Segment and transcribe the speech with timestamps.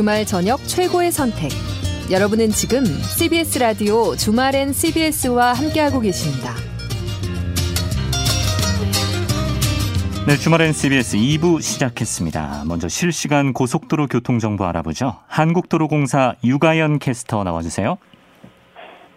[0.00, 1.50] 주말 저녁 최고의 선택.
[2.10, 6.54] 여러분은 지금 CBS 라디오 주말엔 CBS와 함께하고 계십니다.
[10.26, 12.62] 네, 주말엔 CBS 2부 시작했습니다.
[12.66, 15.16] 먼저 실시간 고속도로 교통 정보 알아보죠.
[15.26, 17.98] 한국도로공사 유가연 캐스터 나와주세요.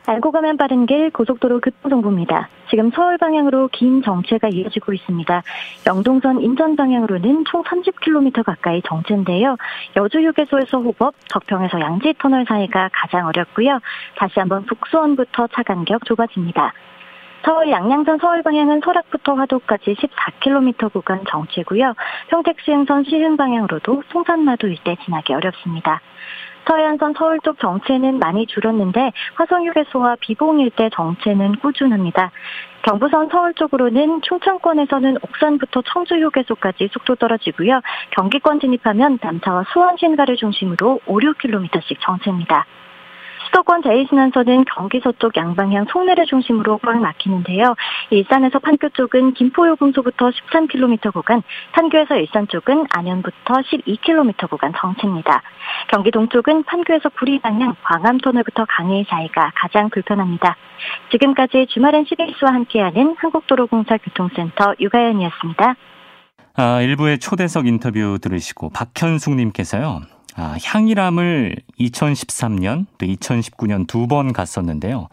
[0.06, 2.50] 알고 가면 빠른 길 고속도로 교통 정보입니다.
[2.74, 5.43] 지금 서울 방향으로 긴 정체가 이어지고 있습니다.
[5.86, 9.57] 영동선 인천 방향으로는 총 30km 가까이 정체인데요.
[9.96, 13.80] 여주휴게소에서 호법, 덕평에서 양지터널 사이가 가장 어렵고요.
[14.18, 16.74] 다시 한번 북수원부터 차 간격 좁아집니다.
[17.46, 21.94] 서울 양양선 서울 방향은 설악부터 화도까지 14km 구간 정체고요.
[22.30, 26.02] 평택시흥선 시흥 방향으로도 송산마도 일대 지나기 어렵습니다.
[26.68, 32.31] 서해안선 서울 쪽 정체는 많이 줄었는데 화성휴게소와 비봉 일대 정체는 꾸준합니다.
[32.83, 37.81] 경부선 서울 쪽으로는 충청권에서는 옥산부터 청주 휴게소까지 속도 떨어지고요.
[38.11, 42.66] 경기권 진입하면 남차와 수원 신가를 중심으로 5, 6km씩 정체입니다.
[43.53, 47.75] 수도권 제2신안선은 경기 서쪽 양방향 송내를 중심으로 꽉 막히는데요.
[48.09, 51.43] 일산에서 판교 쪽은 김포요금소부터 13km 구간,
[51.73, 55.43] 판교에서 일산 쪽은 안현부터 12km 구간 정체입니다.
[55.89, 60.57] 경기 동쪽은 판교에서 구리 방향 광암터널부터 강해 사이가 가장 불편합니다.
[61.11, 65.75] 지금까지 주말엔 CBS와 함께하는 한국도로공사 교통센터 유가연이었습니다.
[66.55, 70.12] 아, 일부의 초대석 인터뷰 들으시고 박현숙님께서요.
[70.36, 75.08] 아, 향이람을 2013년 또 2019년 두 번 갔었는데요.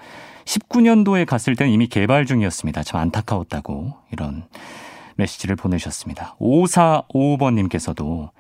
[0.45, 2.83] 19년도에 갔을 때는 이미 개발 중이었습니다.
[2.83, 4.45] 참 안타까웠다고 이런
[5.17, 6.37] 메시지를 보내셨습니다.
[6.41, 8.31] 5455번님께서도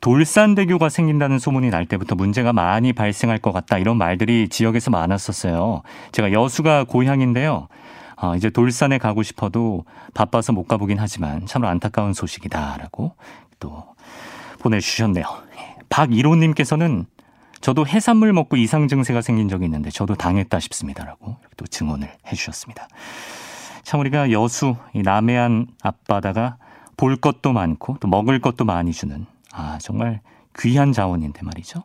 [0.00, 5.82] 돌산대교가 생긴다는 소문이 날 때부터 문제가 많이 발생할 것 같다 이런 말들이 지역에서 많았었어요.
[6.12, 7.68] 제가 여수가 고향인데요.
[8.16, 13.12] 아, 이제 돌산에 가고 싶어도 바빠서 못 가보긴 하지만 참으로 안타까운 소식이다라고
[13.58, 13.84] 또
[14.60, 15.24] 보내주셨네요.
[15.90, 17.06] 박일호님께서는
[17.60, 22.88] 저도 해산물 먹고 이상 증세가 생긴 적이 있는데 저도 당했다 싶습니다라고 또 증언을 해주셨습니다.
[23.82, 26.56] 참 우리가 여수 이 남해안 앞바다가
[26.96, 30.20] 볼 것도 많고 또 먹을 것도 많이 주는 아 정말
[30.58, 31.82] 귀한 자원인데 말이죠.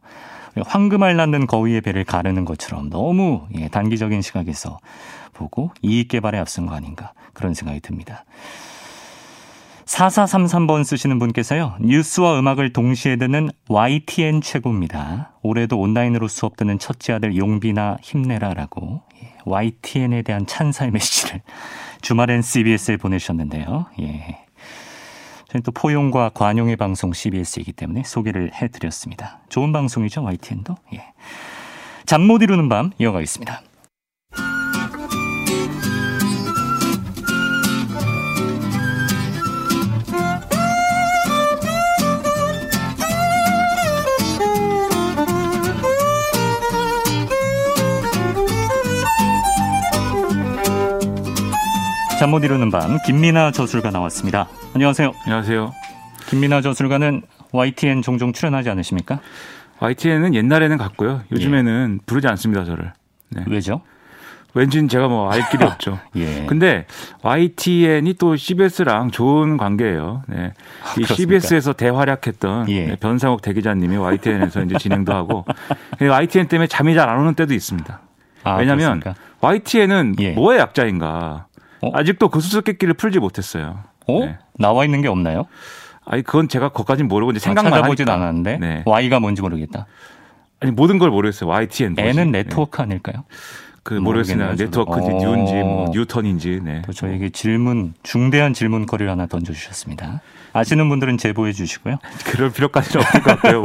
[0.65, 4.79] 황금알 낳는 거위의 배를 가르는 것처럼 너무 예, 단기적인 시각에서
[5.33, 8.23] 보고 이익 개발에 앞선 거 아닌가 그런 생각이 듭니다.
[9.85, 11.75] 4433번 쓰시는 분께서요.
[11.79, 15.31] 뉴스와 음악을 동시에 듣는 YTN 최고입니다.
[15.41, 19.03] 올해도 온라인으로 수업 듣는 첫째 아들 용비나 힘내라라고
[19.45, 21.41] YTN에 대한 찬사의 메시지를
[22.01, 23.85] 주말엔 CBS에 보내셨는데요.
[24.01, 24.39] 예.
[25.49, 29.41] 저는 또 포용과 관용의 방송 CBS이기 때문에 소개를 해드렸습니다.
[29.49, 30.75] 좋은 방송이죠, YTN도.
[30.95, 31.03] 예.
[32.05, 33.61] 잠못 이루는 밤 이어가겠습니다.
[52.25, 54.47] 잠 못 이루는 밤 김민아 저술가 나왔습니다.
[54.73, 55.11] 안녕하세요.
[55.25, 55.71] 안녕하세요.
[56.25, 57.21] 김민아 저술가는
[57.51, 59.19] YTN 종종 출연하지 않으십니까?
[59.77, 61.21] YTN은 옛날에는 갔고요.
[61.31, 62.03] 요즘에는 예.
[62.07, 62.93] 부르지 않습니다, 저를.
[63.29, 63.43] 네.
[63.47, 63.81] 왜죠?
[64.55, 65.99] 왠지는 제가 뭐 알 길이 없죠.
[66.15, 66.47] 예.
[66.47, 66.87] 근데
[67.21, 70.23] YTN이 또 CBS랑 좋은 관계예요.
[70.27, 70.53] 네.
[70.97, 72.85] 이 아, CBS에서 대활약했던 예.
[72.87, 75.45] 네, 변상욱 대기자님이 YTN에서 이제 진행도 하고
[76.01, 77.99] YTN 때문에 잠이 잘 안 오는 때도 있습니다.
[78.45, 78.99] 아, 왜냐하면
[79.41, 80.31] YTN은 예.
[80.31, 81.45] 뭐의 약자인가?
[81.81, 81.91] 어?
[81.93, 83.79] 아직도 그 수수께끼를 풀지 못했어요.
[84.07, 84.19] 어?
[84.25, 84.37] 네.
[84.57, 85.45] 나와 있는 게 없나요?
[86.05, 88.23] 아니 그건 제가 그것까지는 모르고 이제 생각만 아, 찾아보진 하니까.
[88.23, 88.83] 않았는데 네.
[88.85, 89.87] Y가 뭔지 모르겠다.
[90.59, 91.49] 아니 모든 걸 모르겠어요.
[91.49, 91.95] YTN.
[91.97, 92.83] N은 네트워크 네.
[92.83, 93.23] 아닐까요?
[93.83, 95.17] 그 모르겠으나 네트워크인지 어.
[95.19, 96.61] 뉴인지 뭐 뉴턴인지.
[96.63, 96.81] 네.
[96.85, 100.21] 또 저에게 질문 중대한 질문거리를 하나 던져주셨습니다.
[100.57, 101.97] 아시는 분들은 제보해 주시고요.
[102.25, 103.61] 그럴 필요까지는 없을 것 같고요.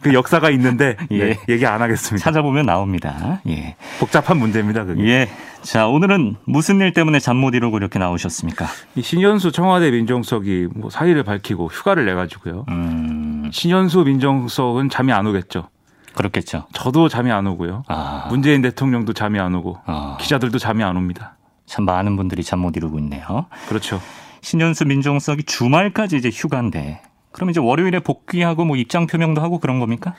[0.00, 1.18] 그 역사가 있는데 예.
[1.30, 2.22] 네, 얘기 안 하겠습니다.
[2.24, 3.40] 찾아보면 나옵니다.
[3.48, 3.74] 예.
[3.98, 4.84] 복잡한 문제입니다.
[4.84, 5.02] 그게.
[5.08, 5.28] 예.
[5.62, 8.66] 자 오늘은 무슨 일 때문에 잠 못 이루고 이렇게 나오셨습니까?
[8.94, 12.64] 이 신현수 청와대 민정수석이 뭐 사의를 밝히고 휴가를 내 가지고요.
[12.68, 13.50] 음.
[13.52, 15.68] 신현수 민정수석은 잠이 안 오겠죠.
[16.14, 16.66] 그렇겠죠.
[16.72, 17.84] 저도 잠이 안 오고요.
[17.88, 18.26] 아.
[18.30, 20.16] 문재인 대통령도 잠이 안 오고 아.
[20.20, 21.36] 기자들도 잠이 안 옵니다.
[21.66, 23.46] 참 많은 분들이 잠 못 이루고 있네요.
[23.68, 24.00] 그렇죠.
[24.48, 27.02] 신현수 민정수석이 주말까지 이제 휴가인데
[27.32, 30.14] 그럼 이제 월요일에 복귀하고 뭐 입장 표명도 하고 그런 겁니까?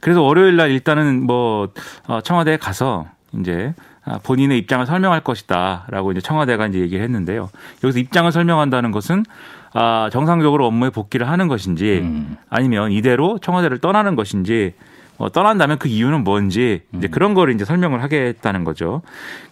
[0.00, 1.70] 그래서 월요일 날 일단은 뭐
[2.06, 3.06] 어, 청와대에 가서
[3.40, 3.72] 이제
[4.24, 7.48] 본인의 입장을 설명할 것이다라고 이제 청와대가 이제 얘기를 했는데요.
[7.82, 9.24] 여기서 입장을 설명한다는 것은
[9.72, 12.36] 아, 정상적으로 업무에 복귀를 하는 것인지 음.
[12.50, 14.74] 아니면 이대로 청와대를 떠나는 것인지
[15.22, 17.10] 어, 떠난다면 그 이유는 뭔지 이제 음.
[17.12, 19.02] 그런 거를 이제 설명을 하겠다는 거죠.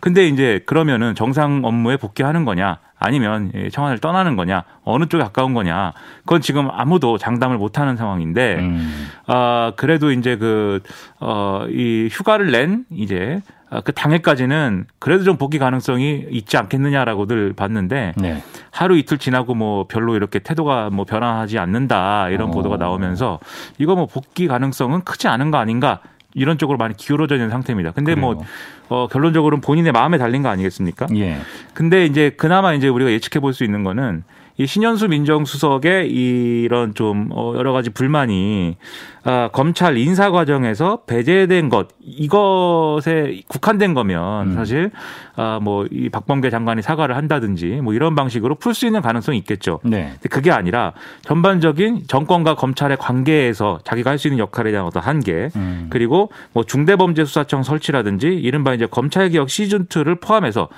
[0.01, 2.79] 근데 이제 그러면은 정상 업무에 복귀하는 거냐?
[2.99, 9.09] 아니면 청와대를 떠나는 거냐 어느 쪽에 가까운 거냐 그건 지금 아무도 장담을 못하는 상황인데 음.
[9.27, 16.57] 어, 그래도 이제 그어이 휴가를 낸 이제 어, 그 당일까지는 그래도 좀 복귀 가능성이 있지
[16.57, 18.43] 않겠느냐라고들 봤는데 네.
[18.71, 22.51] 하루 이틀 지나고 뭐 별로 이렇게 태도가 뭐 변화하지 않는다 이런 오.
[22.51, 22.55] 어.
[22.55, 23.39] 보도가 나오면서
[23.79, 26.01] 이거 뭐 복귀 가능성은 크지 않은 거 아닌가
[26.35, 27.93] 이런 쪽으로 많이 기울어져 있는 상태입니다.
[27.93, 28.47] 근데 뭐, 그래요.
[28.89, 31.07] 뭐 어, 결론적으로는 본인의 마음에 달린 거 아니겠습니까?
[31.17, 31.39] 예.
[31.75, 34.25] 근데 이제 그나마 이제 우리가 예측해 볼 수 있는 거는
[34.57, 38.77] 이 신현수 민정수석의 이런 좀 어, 여러 가지 불만이
[39.25, 44.55] 아, 검찰 인사 과정에서 배제된 것 이것에 국한된 거면 음.
[44.55, 44.91] 사실
[45.37, 49.81] 아, 뭐이 박범계 장관이 사과를 한다든지 뭐 이런 방식으로 풀 수 있는 가능성이 있겠죠.
[49.83, 50.11] 네.
[50.13, 55.49] 근데 그게 아니라 전반적인 정권과 검찰의 관계에서 자기가 할 수 있는 역할에 대한 어떤 한계
[55.57, 55.87] 음.
[55.91, 60.69] 그리고 뭐 중대범죄수사청 설치라든지 이른바 이제 검찰개혁 시즌 2를 포함해서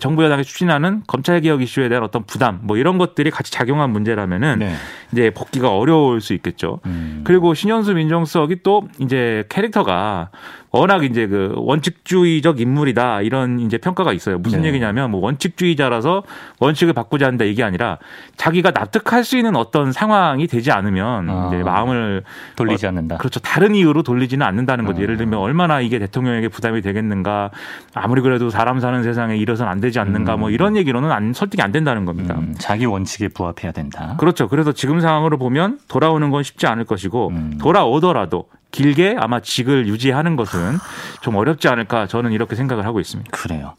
[0.00, 4.74] 정부 여당이 추진하는 검찰개혁 이슈에 대한 어떤 부담 뭐 이런 것들이 같이 작용한 문제라면은 네.
[5.12, 6.80] 이제 복귀가 어려울 수 있겠죠.
[6.86, 7.22] 음.
[7.24, 10.30] 그리고 신현수 민정수석이 또 이제 캐릭터가
[10.72, 14.38] 워낙 이제 그 원칙주의적 인물이다 이런 이제 평가가 있어요.
[14.38, 14.68] 무슨 네.
[14.68, 16.22] 얘기냐면 뭐 원칙주의자라서
[16.60, 17.98] 원칙을 바꾸지 않는다 이게 아니라
[18.36, 22.22] 자기가 납득할 수 있는 어떤 상황이 되지 않으면 아, 이제 마음을
[22.56, 23.16] 돌리지 어, 않는다.
[23.16, 23.40] 그렇죠.
[23.40, 25.00] 다른 이유로 돌리지는 않는다는 거죠.
[25.00, 25.02] 아.
[25.02, 27.50] 예를 들면 얼마나 이게 대통령에게 부담이 되겠는가.
[27.94, 30.36] 아무리 그래도 사람 사는 세상에 이뤄선 안 되지 않는가.
[30.36, 30.40] 뭐 음.
[30.40, 32.34] 뭐 이런 얘기로는 안, 설득이 안 된다는 겁니다.
[32.38, 34.16] 음, 자기 원칙에 부합해야 된다.
[34.18, 34.48] 그렇죠.
[34.48, 37.58] 그래서 지금 상황으로 보면 돌아오는 건 쉽지 않을 것이고 음.
[37.60, 40.78] 돌아오더라도 길게 아마 직을 유지하는 것은
[41.22, 43.30] 좀 어렵지 않을까 저는 이렇게 생각을 하고 있습니다.
[43.30, 43.74] 그래요.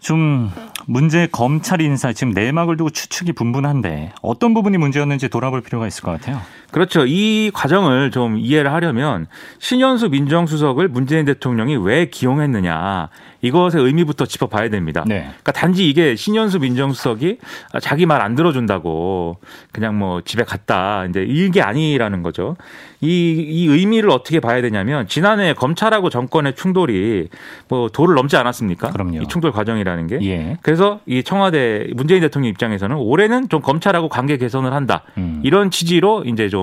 [0.00, 0.50] 좀
[0.86, 6.12] 문제 검찰 인사 지금 내막을 두고 추측이 분분한데 어떤 부분이 문제였는지 돌아볼 필요가 있을 것
[6.12, 6.40] 같아요.
[6.70, 7.06] 그렇죠.
[7.06, 9.26] 이 과정을 좀 이해를 하려면
[9.58, 13.08] 신현수 민정수석을 문재인 대통령이 왜 기용했느냐
[13.40, 15.04] 이것의 의미부터 짚어봐야 됩니다.
[15.06, 15.20] 네.
[15.20, 17.38] 그러니까 단지 이게 신현수 민정수석이
[17.80, 19.38] 자기 말 안 들어준다고
[19.72, 22.56] 그냥 뭐 집에 갔다 이제 이게 아니라는 거죠.
[23.00, 23.06] 이,
[23.48, 27.28] 이 의미를 어떻게 봐야 되냐면 지난해 검찰하고 정권의 충돌이
[27.68, 28.90] 뭐 도를 넘지 않았습니까?
[28.90, 29.22] 그럼요.
[29.22, 30.18] 이 충돌 과정이라는 게.
[30.22, 30.56] 예.
[30.62, 35.04] 그래서 이 청와대 문재인 대통령 입장에서는 올해는 좀 검찰하고 관계 개선을 한다.
[35.16, 35.40] 음.
[35.44, 36.57] 이런 취지로 이제 좀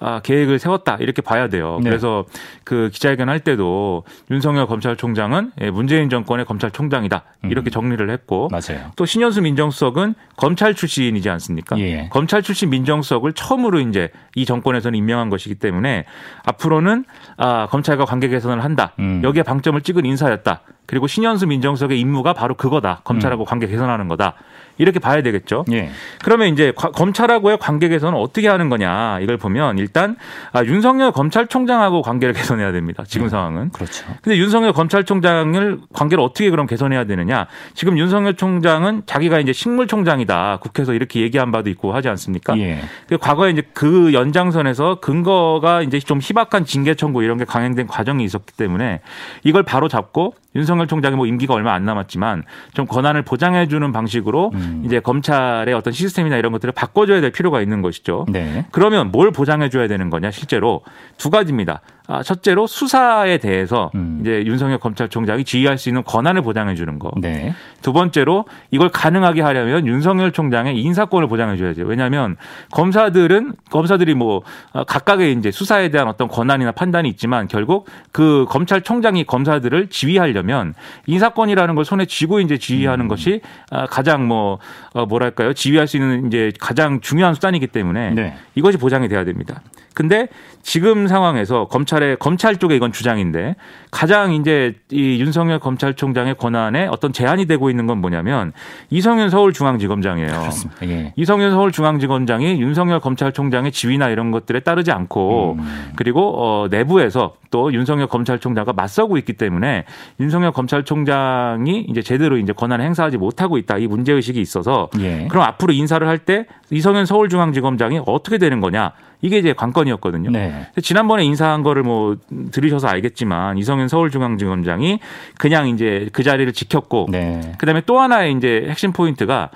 [0.00, 1.78] 아, 계획을 세웠다 이렇게 봐야 돼요.
[1.82, 1.90] 네.
[1.90, 2.24] 그래서
[2.64, 7.72] 그 기자회견 할 때도 윤석열 검찰총장은 예, 문재인 정권의 검찰총장이다 이렇게 음.
[7.72, 8.90] 정리를 했고 맞아요.
[8.96, 11.78] 또 신현수 민정수석은 검찰 출신이지 않습니까?
[11.78, 12.08] 예.
[12.10, 16.04] 검찰 출신 민정수석을 처음으로 이제 이 정권에서는 임명한 것이기 때문에
[16.44, 17.04] 앞으로는
[17.36, 18.92] 아, 검찰과 관계 개선을 한다.
[18.98, 19.20] 음.
[19.22, 20.60] 여기에 방점을 찍은 인사였다.
[20.86, 23.00] 그리고 신현수 민정수석의 임무가 바로 그거다.
[23.04, 23.46] 검찰하고 음.
[23.46, 24.34] 관계 개선하는 거다.
[24.78, 25.64] 이렇게 봐야 되겠죠.
[25.72, 25.90] 예.
[26.22, 30.16] 그러면 이제 검찰하고의 관계 개선은 어떻게 하는 거냐 이걸 보면 일단
[30.52, 33.04] 아, 윤석열 검찰총장하고 관계를 개선해야 됩니다.
[33.06, 33.30] 지금 네.
[33.30, 33.70] 상황은.
[33.70, 34.06] 그렇죠.
[34.22, 37.46] 근데 윤석열 검찰총장을 관계를 어떻게 그럼 개선해야 되느냐?
[37.74, 40.58] 지금 윤석열 총장은 자기가 이제 식물총장이다.
[40.60, 42.56] 국회에서 이렇게 얘기한 바도 있고 하지 않습니까?
[42.58, 42.80] 예.
[43.08, 48.24] 그 과거에 이제 그 연장선에서 근거가 이제 좀 희박한 징계 청구 이런 게 강행된 과정이
[48.24, 49.00] 있었기 때문에
[49.42, 52.42] 이걸 바로 잡고 윤석열 총장이 뭐 임기가 얼마 안 남았지만
[52.74, 54.82] 좀 권한을 보장해 주는 방식으로 음.
[54.84, 58.26] 이제 검찰의 어떤 시스템이나 이런 것들을 바꿔줘야 될 필요가 있는 것이죠.
[58.28, 58.66] 네.
[58.72, 60.82] 그러면 뭘 보장해 줘야 되는 거냐 실제로
[61.18, 61.80] 두 가지입니다.
[62.08, 64.18] 아, 첫째로 수사에 대해서 음.
[64.20, 67.10] 이제 윤석열 검찰총장이 지휘할 수 있는 권한을 보장해 주는 거.
[67.16, 67.52] 네.
[67.82, 71.82] 두 번째로 이걸 가능하게 하려면 윤석열 총장의 인사권을 보장해 줘야죠.
[71.84, 72.36] 왜냐하면
[72.72, 79.24] 검사들은 검사들이 뭐 아, 각각의 이제 수사에 대한 어떤 권한이나 판단이 있지만 결국 그 검찰총장이
[79.24, 80.74] 검사들을 지휘하려면
[81.06, 83.08] 인사권이라는 걸 손에 쥐고 이제 지휘하는 음.
[83.08, 84.58] 것이 아, 가장 뭐
[84.92, 88.36] 어, 뭐랄까요 지휘할 수 있는 이제 가장 중요한 수단이기 때문에 네.
[88.54, 89.62] 이것이 보장이 돼야 됩니다.
[89.94, 90.28] 근데
[90.62, 93.56] 지금 상황에서 검찰 의 검찰 쪽에 이건 주장인데
[93.90, 98.52] 가장 이제 이 윤석열 검찰총장의 권한에 어떤 제한이 되고 있는 건 뭐냐면
[98.90, 100.28] 이성윤 서울중앙지검장이에요.
[100.28, 100.86] 그렇습니다.
[100.88, 101.12] 예.
[101.16, 105.92] 이성윤 서울중앙지검장이 윤석열 검찰총장의 지위나 이런 것들에 따르지 않고 음.
[105.96, 109.84] 그리고 어 내부에서 또 윤석열 검찰총장과 맞서고 있기 때문에
[110.20, 115.26] 윤석열 검찰총장이 이제 제대로 이제 권한을 행사하지 못하고 있다 이 문제 의식이 있어서 예.
[115.28, 120.30] 그럼 앞으로 인사를 할 때 이성윤 서울중앙지검장이 어떻게 되는 거냐 이게 이제 관건이었거든요.
[120.30, 120.68] 네.
[120.82, 122.16] 지난번에 인사한 거를 뭐
[122.50, 125.00] 들으셔서 알겠지만 이성윤 서울중앙지검장이
[125.38, 127.52] 그냥 이제 그 자리를 지켰고 네.
[127.58, 129.50] 그다음에 또 하나의 이제 핵심 포인트가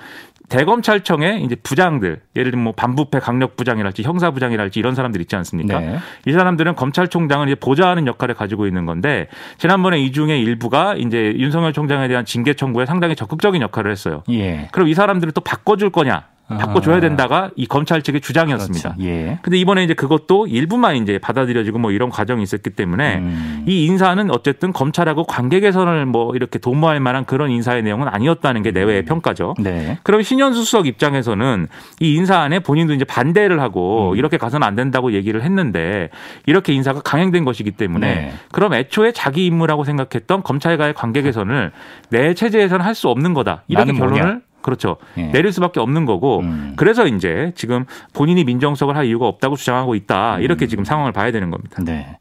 [0.51, 5.79] 대검찰청의 이제 부장들, 예를 들면 뭐 반부패 강력 부장이랄지 형사 부장이랄지 이런 사람들 있지 않습니까?
[5.79, 5.97] 네.
[6.27, 9.27] 이 사람들은 검찰총장을 이제 보좌하는 역할을 가지고 있는 건데
[9.57, 14.23] 지난번에 이 중에 일부가 이제 윤석열 총장에 대한 징계 청구에 상당히 적극적인 역할을 했어요.
[14.29, 14.67] 예.
[14.73, 16.25] 그럼 이 사람들을 또 바꿔줄 거냐?
[16.57, 18.93] 바꿔줘야 된다가 이 검찰 측의 주장이었습니다.
[18.93, 19.03] 그렇죠.
[19.03, 19.39] 예.
[19.41, 23.65] 근데 이번에 이제 그것도 일부만 이제 받아들여지고 뭐 이런 과정이 있었기 때문에 음.
[23.67, 28.71] 이 인사는 어쨌든 검찰하고 관계 개선을 뭐 이렇게 도모할 만한 그런 인사의 내용은 아니었다는 게
[28.71, 29.05] 내외의 음.
[29.05, 29.55] 평가죠.
[29.59, 29.97] 네.
[30.03, 31.67] 그럼 신현수 수석 입장에서는
[31.99, 34.17] 이 인사안에 본인도 이제 반대를 하고 음.
[34.17, 36.09] 이렇게 가서는 안 된다고 얘기를 했는데
[36.45, 38.33] 이렇게 인사가 강행된 것이기 때문에 네.
[38.51, 41.71] 그럼 애초에 자기 임무라고 생각했던 검찰과의 관계 개선을
[42.09, 43.63] 내 체제에서는 할 수 없는 거다.
[43.67, 44.39] 이렇게 결론을 뭐냐?
[44.61, 44.97] 그렇죠.
[45.17, 45.27] 예.
[45.31, 46.73] 내릴 수밖에 없는 거고 음.
[46.75, 50.39] 그래서 이제 지금 본인이 민정수석을 할 이유가 없다고 주장하고 있다.
[50.39, 50.69] 이렇게 음.
[50.69, 51.81] 지금 상황을 봐야 되는 겁니다.
[51.83, 52.17] 네.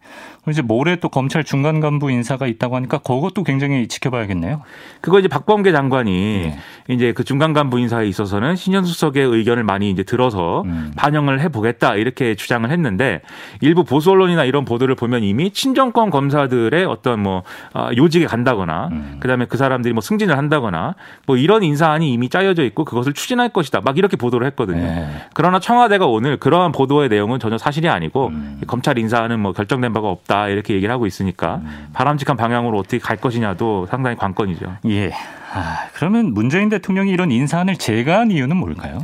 [0.49, 4.63] 이제 모레 또 검찰 중간 간부 인사가 있다고 하니까 그것도 굉장히 지켜봐야겠네요.
[5.03, 6.59] 그거 이제 박범계 장관이 네.
[6.89, 10.93] 이제 그 중간 간부 인사에 있어서는 신현수 석의 의견을 많이 이제 들어서 음.
[10.97, 13.21] 반영을 해보겠다 이렇게 주장을 했는데
[13.61, 17.43] 일부 보수 언론이나 이런 보도를 보면 이미 친정권 검사들의 어떤 뭐
[17.75, 19.17] 아, 요직에 간다거나 음.
[19.21, 20.95] 그다음에 그 사람들이 뭐 승진을 한다거나
[21.27, 24.81] 뭐 이런 인사안이 이미 짜여져 있고 그것을 추진할 것이다 막 이렇게 보도를 했거든요.
[24.81, 25.07] 네.
[25.35, 28.61] 그러나 청와대가 오늘 그러한 보도의 내용은 전혀 사실이 아니고 음.
[28.67, 30.30] 검찰 인사는 뭐 결정된 바가 없다.
[30.31, 31.89] 없다 이렇게 얘기를 하고 있으니까 음.
[31.93, 34.77] 바람직한 방향으로 어떻게 갈 것이냐도 상당히 관건이죠.
[34.87, 35.11] 예.
[35.53, 38.99] 아, 그러면 문재인 대통령이 이런 인사안을 제거한 이유는 뭘까요?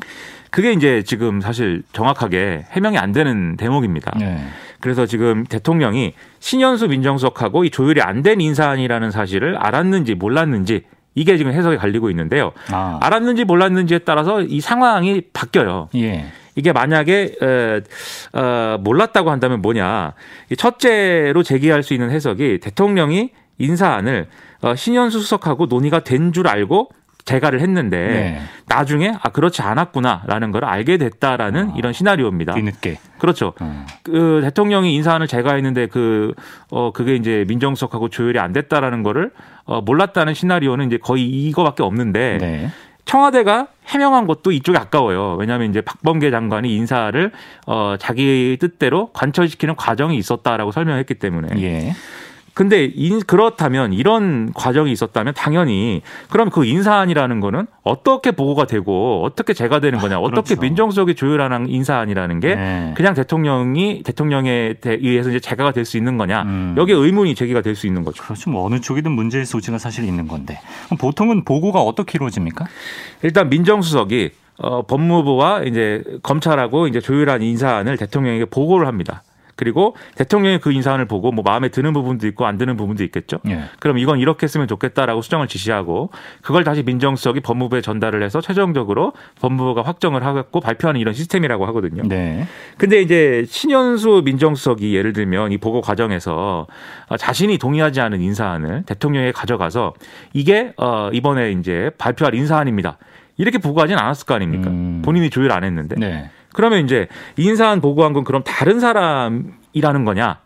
[0.50, 4.12] 그게 이제 지금 사실 정확하게 해명이 안 되는 대목입니다.
[4.18, 4.38] 네.
[4.80, 11.52] 그래서 지금 대통령이 신현수 민정수석하고 이 조율이 안 된 인사안이라는 사실을 알았는지 몰랐는지 이게 지금
[11.52, 12.52] 해석이 갈리고 있는데요.
[12.70, 12.98] 아.
[13.02, 15.88] 알았는지 몰랐는지에 따라서 이 상황이 바뀌어요.
[15.96, 16.26] 예.
[16.56, 20.14] 이게 만약에 어, 어, 몰랐다고 한다면 뭐냐?
[20.58, 24.26] 첫째로 제기할 수 있는 해석이 대통령이 인사안을
[24.62, 26.88] 어, 신현수 수석하고 논의가 된 줄 알고
[27.26, 28.40] 재가를 했는데 네.
[28.68, 32.54] 나중에 아 그렇지 않았구나라는 걸 알게 됐다라는 아, 이런 시나리오입니다.
[32.54, 33.52] 뒤늦게 그렇죠.
[33.60, 33.84] 어.
[34.04, 39.32] 그 대통령이 인사안을 재가했는데 그어 그게 이제 민정수석하고 조율이 안 됐다라는 거를
[39.64, 42.70] 어 몰랐다는 시나리오는 이제 거의 이거밖에 없는데 네.
[43.06, 45.36] 청와대가 해명한 것도 이쪽에 아까워요.
[45.38, 47.32] 왜냐하면 이제 박범계 장관이 인사를
[47.66, 51.62] 어 자기 뜻대로 관철시키는 과정이 있었다라고 설명했기 때문에.
[51.62, 51.92] 예.
[52.56, 59.52] 근데 인, 그렇다면 이런 과정이 있었다면 당연히 그럼 그 인사안이라는 거는 어떻게 보고가 되고 어떻게
[59.52, 60.62] 제가 되는 거냐 어떻게 그렇죠.
[60.62, 62.94] 민정수석이 조율하는 인사안이라는 게 네.
[62.96, 66.74] 그냥 대통령이 대통령에 의해서 이제 제가가 될 수 있는 거냐 음.
[66.78, 68.22] 여기에 의문이 제기가 될 수 있는 거죠.
[68.22, 68.48] 그렇죠.
[68.48, 70.58] 뭐 어느 쪽이든 문제의 소지가 사실 있는 건데
[70.98, 72.64] 보통은 보고가 어떻게 이루어집니까?
[73.22, 79.22] 일단 민정수석이 어, 법무부와 이제 검찰하고 이제 조율한 인사안을 대통령에게 보고를 합니다.
[79.56, 83.38] 그리고 대통령이 그 인사안을 보고 뭐 마음에 드는 부분도 있고 안 드는 부분도 있겠죠.
[83.48, 83.62] 예.
[83.80, 86.10] 그럼 이건 이렇게 했으면 좋겠다라고 수정을 지시하고
[86.42, 92.02] 그걸 다시 민정수석이 법무부에 전달을 해서 최종적으로 법무부가 확정을 하고 발표하는 이런 시스템이라고 하거든요.
[92.06, 92.46] 네.
[92.76, 96.66] 근데 이제 신현수 민정수석이 예를 들면 이 보고 과정에서
[97.18, 99.94] 자신이 동의하지 않은 인사안을 대통령에게 가져가서
[100.34, 102.98] 이게 어 이번에 이제 발표할 인사안입니다.
[103.38, 104.70] 이렇게 보고하진 않았을 거 아닙니까?
[104.70, 105.02] 음.
[105.04, 105.96] 본인이 조율 안 했는데.
[105.98, 106.30] 네.
[106.56, 110.38] 그러면 이제 인사안 보고한 건 그럼 다른 사람이라는 거냐?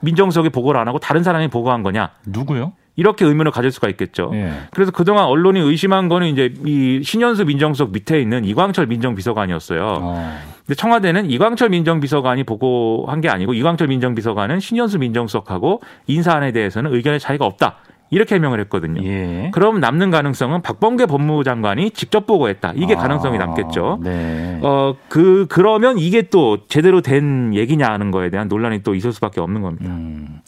[0.00, 2.10] 민정수석이 보고를 안 하고 다른 사람이 보고한 거냐?
[2.24, 2.72] 누구요?
[2.94, 4.30] 이렇게 의문을 가질 수가 있겠죠.
[4.34, 4.52] 예.
[4.70, 9.82] 그래서 그동안 언론이 의심한 거는 이제 이 신현수 민정수석 밑에 있는 이광철 민정비서관이었어요.
[10.00, 10.38] 어.
[10.64, 17.44] 근데 청와대는 이광철 민정비서관이 보고한 게 아니고 이광철 민정비서관은 신현수 민정수석하고 인사안에 대해서는 의견의 차이가
[17.44, 17.78] 없다.
[18.14, 19.02] 이렇게 해명을 했거든요.
[19.04, 19.50] 예.
[19.52, 22.74] 그럼 남는 가능성은 박범계 법무부 장관이 직접 보고했다.
[22.76, 23.98] 이게 아, 가능성이 남겠죠.
[24.02, 24.60] 네.
[24.62, 29.40] 어, 그, 그러면 이게 또 제대로 된 얘기냐 하는 거에 대한 논란이 또 있을 수밖에
[29.40, 29.90] 없는 겁니다.
[29.90, 30.40] 음.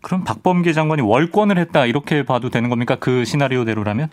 [0.00, 2.96] 그럼 박범계 장관이 월권을 했다 이렇게 봐도 되는 겁니까?
[2.98, 4.08] 그 시나리오대로라면?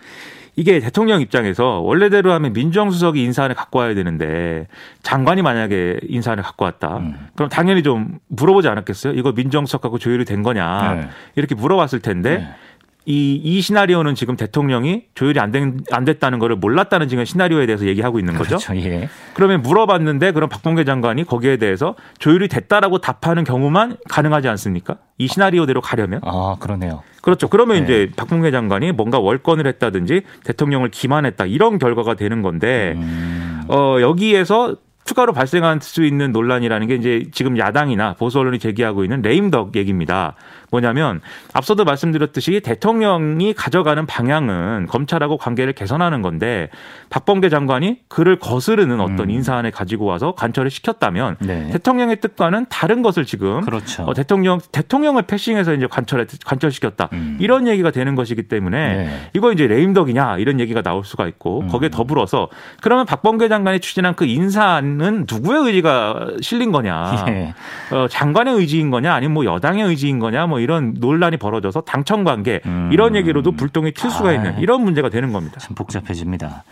[0.58, 4.68] 이게 대통령 입장에서 원래대로 하면 민정수석이 인사안을 갖고 와야 되는데
[5.04, 6.98] 장관이 만약에 인사안을 갖고 왔다.
[6.98, 7.16] 음.
[7.36, 9.14] 그럼 당연히 좀 물어보지 않았겠어요?
[9.14, 10.94] 이거 민정수석하고 조율이 된 거냐.
[10.96, 11.10] 네.
[11.36, 12.48] 이렇게 물어봤을 텐데 네.
[13.06, 17.86] 이, 이 시나리오는 지금 대통령이 조율이 안, 된, 안 됐다는 거를 몰랐다는 지금 시나리오에 대해서
[17.86, 18.58] 얘기하고 있는 거죠.
[18.58, 18.76] 그렇죠.
[18.76, 19.08] 예.
[19.36, 24.98] 그러면 물어봤는데 그럼 박범계 장관이 거기에 대해서 조율이 됐다라고 답하는 경우만 가능하지 않습니까?
[25.20, 26.20] 이 시나리오대로 가려면.
[26.24, 27.04] 아, 그러네요.
[27.28, 27.50] 그렇죠.
[27.50, 27.84] 그러면 네.
[27.84, 33.64] 이제 박범계 장관이 뭔가 월권을 했다든지 대통령을 기만했다 이런 결과가 되는 건데 음.
[33.68, 39.22] 어, 여기에서 추가로 발생할 수 있는 논란이라는 게 이제 지금 야당이나 보수 언론이 제기하고 있는
[39.22, 40.36] 레임덕 얘기입니다.
[40.70, 41.22] 뭐냐면
[41.54, 46.70] 앞서도 말씀드렸듯이 대통령이 가져가는 방향은 검찰하고 관계를 개선하는 건데
[47.10, 49.30] 박범계 장관이 그를 거스르는 어떤 음.
[49.30, 51.70] 인사안을 가지고 와서 관철을 시켰다면 네.
[51.72, 54.04] 대통령의 뜻과는 다른 것을 지금 그렇죠.
[54.04, 57.38] 어, 대통령 대통령을 패싱해서 이제 관철 관철시켰다 음.
[57.40, 59.30] 이런 얘기가 되는 것이기 때문에 네.
[59.34, 61.68] 이거 이제 레임덕이냐 이런 얘기가 나올 수가 있고 음.
[61.70, 62.50] 거기에 더불어서
[62.82, 67.54] 그러면 박범계 장관이 추진한 그 인사안은 누구의 의지가 실린 거냐 예.
[67.92, 72.62] 어, 장관의 의지인 거냐 아니면 뭐 여당의 의지인 거냐 뭐뭐 이런 논란이 벌어져서 당청 관계
[72.66, 72.90] 음.
[72.92, 75.60] 이런 얘기로도 불똥이 튈 수가 있는 이런 문제가 되는 겁니다.
[75.60, 76.64] 참 복잡해집니다.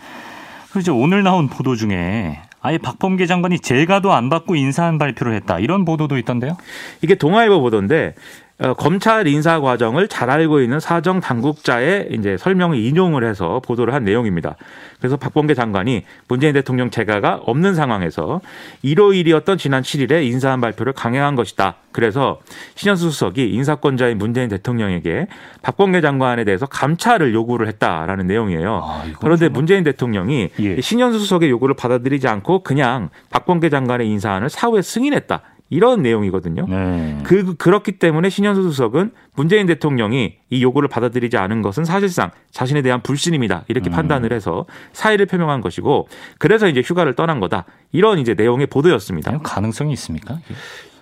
[0.72, 0.96] 그렇죠.
[0.98, 5.60] 오늘 나온 보도 중에 아예 박범계 장관이 제가도 안 받고 인사한 발표를 했다.
[5.60, 6.56] 이런 보도도 있던데요.
[7.00, 8.45] 이게 동아일보 보도인데 어,
[8.78, 14.56] 검찰 인사 과정을 잘 알고 있는 사정 당국자의 이제 설명을 인용을 해서 보도를 한 내용입니다.
[14.98, 18.40] 그래서 박범계 장관이 문재인 대통령 재가가 없는 상황에서
[18.82, 21.76] 1호1이었던 지난 7일에 인사한 발표를 강행한 것이다.
[21.92, 22.40] 그래서
[22.76, 25.26] 신현수 수석이 인사권자인 문재인 대통령에게
[25.60, 28.80] 박범계 장관에 대해서 감찰을 요구를 했다라는 내용이에요.
[28.82, 30.80] 아, 그런데 문재인 대통령이 예.
[30.80, 35.42] 신현수 수석의 요구를 받아들이지 않고 그냥 박범계 장관의 인사안을 사후에 승인했다.
[35.68, 36.66] 이런 내용이거든요.
[36.68, 37.18] 네.
[37.24, 43.02] 그 그렇기 때문에 신현수 수석은 문재인 대통령이 이 요구를 받아들이지 않은 것은 사실상 자신에 대한
[43.02, 43.64] 불신입니다.
[43.68, 43.92] 이렇게 음.
[43.92, 46.08] 판단을 해서 사의를 표명한 것이고
[46.38, 47.64] 그래서 이제 휴가를 떠난 거다.
[47.92, 49.38] 이런 이제 내용의 보도였습니다.
[49.38, 50.38] 가능성이 있습니까?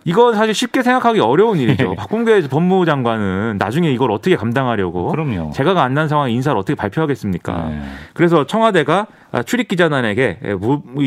[0.04, 1.88] 이건 사실 쉽게 생각하기 어려운 일이죠.
[1.90, 1.96] 네.
[1.96, 5.50] 박홍계 법무부 장관은 나중에 이걸 어떻게 감당하려고 그럼요.
[5.52, 7.68] 제가가 안 난 상황에 인사를 어떻게 발표하겠습니까?
[7.68, 7.80] 네.
[8.14, 9.06] 그래서 청와대가
[9.46, 10.40] 출입 기자단에게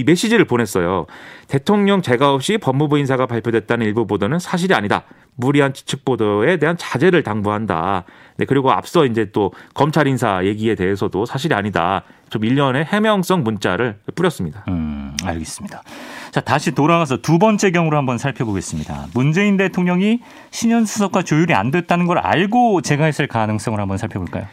[0.05, 1.05] 메시지를 보냈어요.
[1.49, 5.03] 대통령 제가 없이 법무부 인사가 발표됐다는 일부 보도는 사실이 아니다.
[5.35, 8.05] 무리한 지측 보도에 대한 자제를 당부한다.
[8.37, 12.03] 네, 그리고 앞서 이제 또 검찰 인사 얘기에 대해서도 사실이 아니다.
[12.29, 14.63] 좀 일련의 해명성 문자를 뿌렸습니다.
[14.69, 15.81] 음, 알겠습니다.
[16.31, 19.07] 자, 다시 돌아가서 두 번째 경우로 한번 살펴보겠습니다.
[19.13, 20.19] 문재인 대통령이
[20.51, 24.45] 신현수석과 조율이 안 됐다는 걸 알고 제가 했을 가능성을 한번 살펴볼까요?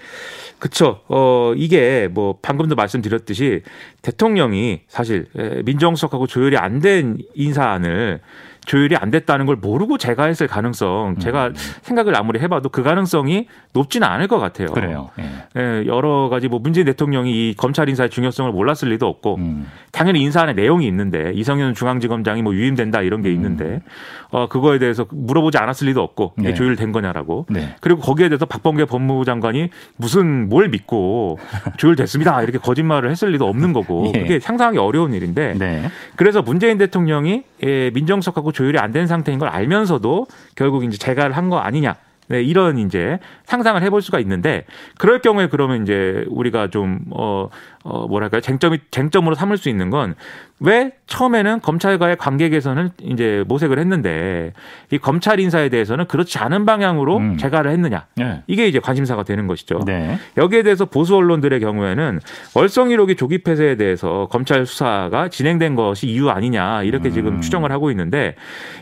[0.59, 1.01] 그쵸.
[1.09, 3.63] 어, 이게 뭐 방금도 말씀드렸듯이
[4.03, 5.27] 대통령이 사실
[5.65, 8.21] 민정수석하고 조율이 안 된 인사안을
[8.65, 11.55] 조율이 안 됐다는 걸 모르고 제가 했을 가능성 제가 음.
[11.83, 14.69] 생각을 아무리 해봐도 그 가능성이 높지는 않을 것 같아요.
[14.69, 15.11] 그래요.
[15.19, 15.25] 예.
[15.57, 19.67] 예, 여러 가지 뭐 문재인 대통령이 이 검찰 인사의 중요성을 몰랐을 리도 없고 음.
[19.93, 23.35] 당연히 인사 안에 내용이 있는데 이성윤 중앙지검장이 뭐 유임된다 이런 게 음.
[23.35, 23.83] 있는데
[24.31, 26.55] 어 그거에 대해서 물어보지 않았을 리도 없고 이게 네.
[26.55, 27.77] 조율된 거냐라고 네.
[27.81, 31.39] 그리고 거기에 대해서 박범계 법무부 장관이 무슨 뭘 믿고
[31.77, 34.21] 조율됐습니다 이렇게 거짓말을 했을 리도 없는 거고 예.
[34.21, 35.91] 그게 상상하기 어려운 일인데 네.
[36.17, 41.51] 그래서 문재인 대통령이 예, 민정석하고 조율이 안 된 상태인 걸 알면서도 결국 이제 재가를 한
[41.51, 41.95] 거 아니냐.
[42.29, 44.65] 네, 이런 이제 상상을 해볼 수가 있는데
[44.97, 47.51] 그럴 경우에 그러면 이제 우리가 좀 어,
[47.85, 50.15] 어 뭐랄까요 쟁점이 쟁점으로 삼을 수 있는 건
[50.61, 54.53] 왜 처음에는 검찰과의 관계 개선을 이제 모색을 했는데
[54.91, 57.37] 이 검찰 인사에 대해서는 그렇지 않은 방향으로 음.
[57.37, 58.43] 재가를 했느냐 네.
[58.47, 59.81] 이게 이제 관심사가 되는 것이죠.
[59.85, 60.19] 네.
[60.37, 62.21] 여기에 대해서 보수 언론들의 경우에는
[62.55, 67.41] 월성 1호기 조기 폐쇄에 대해서 검찰 수사가 진행된 것이 이유 아니냐 이렇게 지금 음.
[67.41, 68.37] 추정을 하고 있는데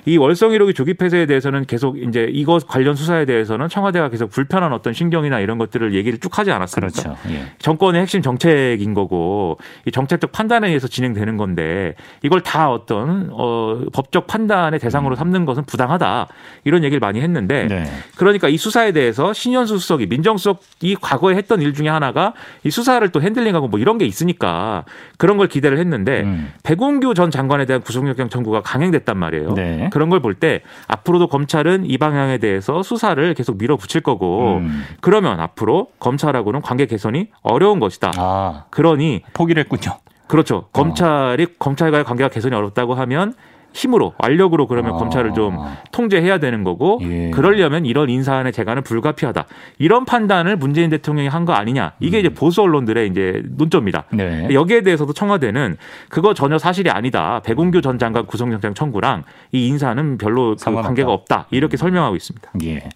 [0.05, 4.73] 이 월성 1호기 조기 폐쇄에 대해서는 계속 이제 이것 관련 수사에 대해서는 청와대가 계속 불편한
[4.73, 6.93] 어떤 신경이나 이런 것들을 얘기를 쭉 하지 않았습니까?
[6.93, 7.17] 그렇죠.
[7.31, 7.47] 예.
[7.59, 14.27] 정권의 핵심 정책인 거고 이 정책적 판단에 의해서 진행되는 건데 이걸 다 어떤 어 법적
[14.27, 15.17] 판단의 대상으로 음.
[15.17, 16.29] 삼는 것은 부당하다
[16.65, 17.85] 이런 얘기를 많이 했는데 네.
[18.17, 22.33] 그러니까 이 수사에 대해서 신현수 수석이 민정수석이 과거에 했던 일 중에 하나가
[22.65, 24.85] 이 수사를 또 핸들링하고 뭐 이런 게 있으니까
[25.19, 26.53] 그런 걸 기대를 했는데 음.
[26.63, 29.55] 백운규 전 장관에 대한 구속영장 청구가 강행됐단 말이에요.
[29.55, 29.91] 네.
[29.93, 34.85] 그런 걸 볼 때 앞으로도 검찰은 이 방향에 대해서 수사를 계속 밀어붙일 거고 음.
[35.01, 38.13] 그러면 앞으로 검찰하고는 관계 개선이 어려운 것이다.
[38.17, 39.99] 아, 그러니 포기를 했군요.
[40.27, 40.67] 그렇죠.
[40.73, 41.47] 검찰이 어.
[41.61, 43.35] 검찰과의 관계가 개선이 어렵다고 하면
[43.75, 44.97] 힘으로 완력으로 그러면 아.
[44.99, 45.57] 검찰을 좀
[45.93, 47.31] 통제해야 되는 거고 예.
[47.31, 49.47] 그러려면 이런 인사안의 재가는 불가피하다
[49.79, 52.21] 이런 판단을 문재인 대통령이 한 거 아니냐 이게 음.
[52.21, 54.05] 이제 보수 언론들의 이제 논조입니다.
[54.13, 54.49] 네.
[54.53, 55.77] 여기에 대해서도 청와대는
[56.11, 57.41] 그거 전혀 사실이 아니다.
[57.45, 61.79] 백운규 전 장관 구속영장 청구랑 이 인사는 별로 그 관계가 없다 이렇게 음.
[61.79, 62.51] 설명하고 있습니다.
[62.65, 62.89] 예.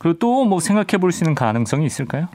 [0.00, 2.28] 그리고 또 뭐 생각해 볼 수 있는 가능성이 있을까요?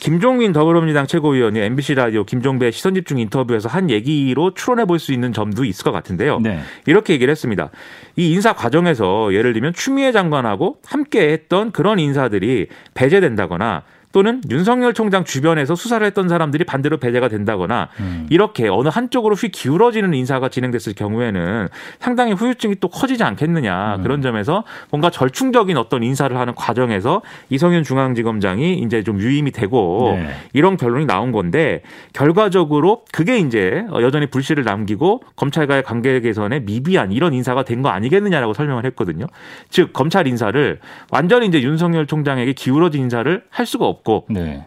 [0.00, 5.64] 김종민 더불어민주당 최고위원이 MBC 라디오 김종배 시선집중 인터뷰에서 한 얘기로 추론해 볼 수 있는 점도
[5.64, 6.40] 있을 것 같은데요.
[6.40, 6.60] 네.
[6.86, 7.70] 이렇게 얘기를 했습니다.
[8.16, 15.24] 이 인사 과정에서 예를 들면 추미애 장관하고 함께 했던 그런 인사들이 배제된다거나 또는 윤석열 총장
[15.24, 18.26] 주변에서 수사를 했던 사람들이 반대로 배제가 된다거나 음.
[18.30, 21.68] 이렇게 어느 한쪽으로 휙 기울어지는 인사가 진행됐을 경우에는
[21.98, 24.02] 상당히 후유증이 또 커지지 않겠느냐 음.
[24.02, 30.30] 그런 점에서 뭔가 절충적인 어떤 인사를 하는 과정에서 이성윤 중앙지검장이 이제 좀 유임이 되고 네.
[30.52, 37.34] 이런 결론이 나온 건데 결과적으로 그게 이제 여전히 불씨를 남기고 검찰과의 관계 개선에 미비한 이런
[37.34, 39.26] 인사가 된 거 아니겠느냐라고 설명을 했거든요.
[39.70, 43.99] 즉 검찰 인사를 완전히 이제 윤석열 총장에게 기울어진 인사를 할 수가 없.
[44.00, 44.64] 없고 네.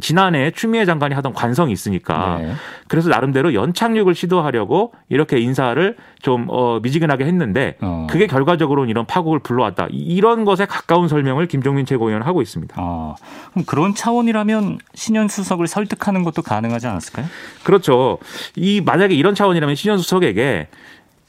[0.00, 2.52] 지난해 추미애 장관이 하던 관성이 있으니까 네.
[2.88, 8.06] 그래서 나름대로 연착륙을 시도하려고 이렇게 인사를 좀 어, 미지근하게 했는데 어.
[8.08, 9.88] 그게 결과적으로는 이런 파국을 불러왔다.
[9.90, 12.74] 이런 것에 가까운 설명을 김종민 최고위원은 하고 있습니다.
[12.78, 13.14] 아,
[13.52, 17.26] 그럼 그런 차원이라면 신현 수석을 설득하는 것도 가능하지 않았을까요?
[17.64, 18.18] 그렇죠.
[18.54, 20.68] 이 만약에 이런 차원이라면 신현 수석에게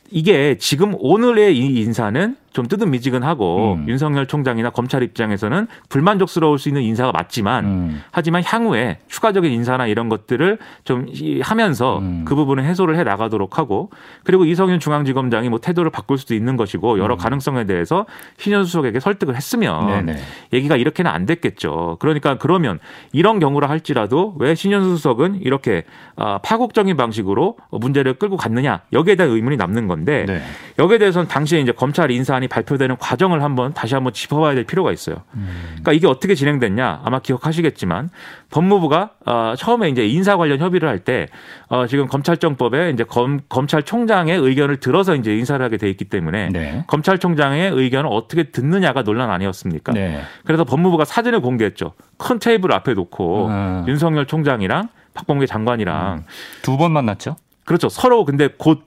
[0.09, 3.85] 이게 지금 오늘의 이 인사는 좀 뜨뜻미지근하고 음.
[3.87, 8.01] 윤석열 총장이나 검찰 입장에서는 불만족스러울 수 있는 인사가 맞지만 음.
[8.09, 11.05] 하지만 향후에 추가적인 인사나 이런 것들을 좀
[11.43, 12.25] 하면서 음.
[12.25, 13.91] 그 부분을 해소를 해 나가도록 하고
[14.23, 17.17] 그리고 이성윤 중앙지검장이 뭐 태도를 바꿀 수도 있는 것이고 여러 음.
[17.19, 18.07] 가능성에 대해서
[18.39, 20.19] 신현수 수석에게 설득을 했으면 네네.
[20.53, 21.97] 얘기가 이렇게는 안 됐겠죠.
[21.99, 22.79] 그러니까 그러면
[23.11, 25.83] 이런 경우라 할지라도 왜 신현수 수석은 이렇게
[26.15, 30.41] 아, 파국적인 방식으로 문제를 끌고 갔느냐 여기에 대한 의문이 남는 건데 네.
[30.79, 35.17] 여기에 대해서는 당시에 이제 검찰 인사안이 발표되는 과정을 한번 다시 한번 짚어봐야 될 필요가 있어요.
[35.36, 35.47] 음.
[35.69, 38.10] 그러니까 이게 어떻게 진행됐냐 아마 기억하시겠지만
[38.51, 41.27] 법무부가 어, 처음에 이제 인사 관련 협의를 할 때
[41.69, 46.83] 어, 지금 검찰정법에 이제 검, 검찰총장의 의견을 들어서 이제 인사를 하게 돼 있기 때문에 네.
[46.88, 49.91] 검찰총장의 의견을 어떻게 듣느냐가 논란 아니었습니까?
[49.93, 50.21] 네.
[50.45, 51.93] 그래서 법무부가 사진을 공개했죠.
[52.17, 53.86] 큰 테이블 앞에 놓고 음.
[53.88, 56.23] 윤석열 총장이랑 박범계 장관이랑 음.
[56.62, 57.36] 두 번 만났죠.
[57.65, 57.89] 그렇죠.
[57.89, 58.83] 서로 근데 곧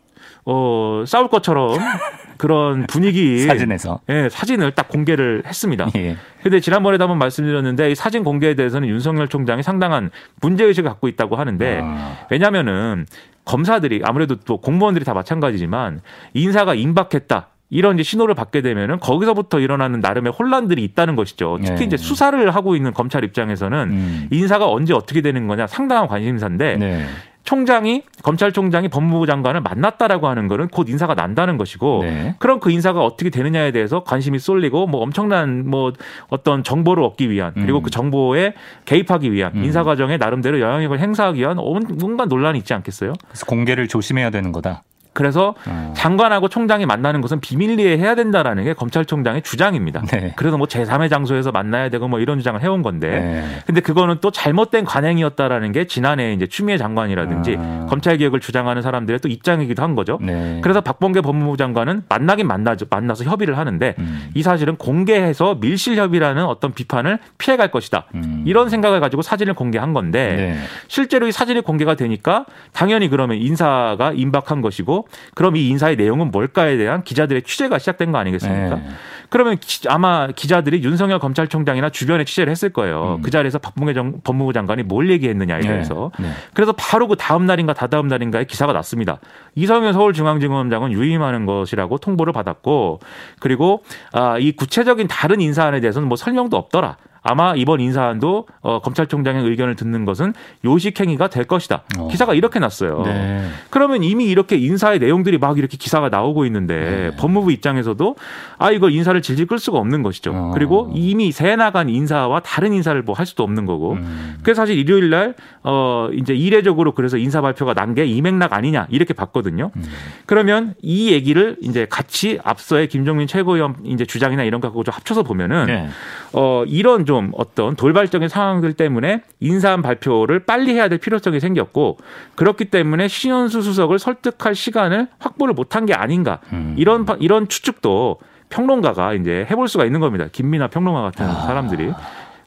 [0.47, 1.77] 어, 싸울 것처럼
[2.41, 5.89] 그런 분위기 사진에서 예, 사진을 딱 공개를 했습니다.
[5.97, 6.17] 예.
[6.43, 11.37] 근데 지난번에도 한번 말씀드렸는데 이 사진 공개에 대해서는 윤석열 총장이 상당한 문제 의식을 갖고 있다고
[11.37, 12.17] 하는데 아.
[12.31, 13.05] 왜냐면은
[13.45, 16.01] 검사들이 아무래도 또 공무원들이 다 마찬가지지만
[16.33, 17.49] 인사가 임박했다.
[17.69, 21.59] 이런 이제 신호를 받게 되면은 거기서부터 일어나는 나름의 혼란들이 있다는 것이죠.
[21.63, 21.85] 특히 네.
[21.85, 24.29] 이제 수사를 하고 있는 검찰 입장에서는 음.
[24.33, 27.07] 인사가 언제 어떻게 되는 거냐 상당한 관심사인데 네.
[27.45, 32.35] 총장이 검찰총장이 법무부 장관을 만났다라고 하는 거는 곧 인사가 난다는 것이고 네.
[32.39, 35.93] 그럼 그 인사가 어떻게 되느냐에 대해서 관심이 쏠리고 뭐 엄청난 뭐
[36.29, 37.83] 어떤 정보를 얻기 위한 그리고 음.
[37.83, 39.65] 그 정보에 개입하기 위한 음.
[39.65, 43.15] 인사 과정에 나름대로 영향력을 행사하기 위한 뭔가 논란이 있지 않겠어요?
[43.29, 44.83] 그래서 공개를 조심해야 되는 거다.
[45.13, 45.93] 그래서 어.
[45.97, 50.03] 장관하고 총장이 만나는 것은 비밀리에 해야 된다라는 게 검찰총장의 주장입니다.
[50.03, 50.33] 네.
[50.37, 53.45] 그래서 뭐 제3의 장소에서 만나야 되고 뭐 이런 주장을 해온 건데, 네.
[53.67, 57.87] 근데 그거는 또 잘못된 관행이었다라는 게 지난해 이제 추미애 장관이라든지 어.
[57.89, 60.19] 검찰 개혁을 주장하는 사람들의 또 입장이기도 한 거죠.
[60.21, 60.61] 네.
[60.63, 64.31] 그래서 박범계 법무부 장관은 만나긴 만나죠, 만나서 협의를 하는데 음.
[64.35, 68.07] 이 사실은 공개해서 밀실 협의라는 어떤 비판을 피해갈 것이다.
[68.15, 68.45] 음.
[68.47, 70.57] 이런 생각을 가지고 사진을 공개한 건데 네.
[70.89, 75.00] 실제로 이 사진이 공개가 되니까 당연히 그러면 인사가 임박한 것이고
[75.35, 78.77] 그럼 이 인사의 내용은 뭘까에 대한 기자들의 취재가 시작된 거 아니겠습니까?
[78.77, 78.83] 네.
[79.31, 83.17] 그러면 기, 아마 기자들이 윤석열 검찰총장이나 주변에 취재를 했을 거예요.
[83.19, 83.23] 음.
[83.23, 85.69] 그 자리에서 박봉계 정, 법무부 장관이 뭘 얘기했느냐에 네.
[85.69, 86.11] 대해서.
[86.19, 86.27] 네.
[86.27, 86.35] 네.
[86.53, 89.21] 그래서 바로 그 다음 날인가 다다음 날인가에 기사가 났습니다.
[89.55, 93.01] 이성윤 서울중앙지검장은 유임하는 것이라고 통보를 받았고
[93.39, 93.83] 그리고
[94.13, 96.97] 아, 이 구체적인 다른 인사안에 대해서는 뭐 설명도 없더라.
[97.23, 100.33] 아마 이번 인사안도 어, 검찰총장의 의견을 듣는 것은
[100.65, 101.83] 요식행위가 될 것이다.
[101.99, 102.09] 어.
[102.09, 103.03] 기사가 이렇게 났어요.
[103.05, 103.49] 네.
[103.71, 107.17] 그러면 이미 이렇게 인사의 내용들이 막 이렇게 기사가 나오고 있는데 네.
[107.17, 108.17] 법무부 입장에서도
[108.59, 110.33] 아 이걸 인사를 질질 끌 수가 없는 것이죠.
[110.35, 110.51] 어.
[110.55, 113.93] 그리고 이미 새 나간 인사와 다른 인사를 뭐 할 수도 없는 거고.
[113.95, 114.39] 음.
[114.43, 118.87] 그래서 사실 일요일 날 어, 이제 이례적으로 그래서 인사 발표가 난 게 이 맥락 아니냐
[118.89, 119.71] 이렇게 봤거든요.
[119.77, 119.83] 음.
[120.25, 125.23] 그러면 이 얘기를 이제 같이 앞서의 김종민 최고위원 이제 주장이나 이런 거 갖고 좀 합쳐서
[125.23, 125.89] 보면은 네.
[126.33, 131.99] 어, 이런 좀 어떤 돌발적인 상황들 때문에 인사안 발표를 빨리 해야 될 필요성이 생겼고
[132.37, 136.77] 그렇기 때문에 신현수 수석을 설득할 시간을 확보를 못한 게 아닌가 음.
[136.79, 138.19] 이런 이런 추측도
[138.49, 140.29] 평론가가 이제 해볼 수가 있는 겁니다.
[140.31, 141.33] 김민아 평론가 같은 아.
[141.47, 141.93] 사람들이.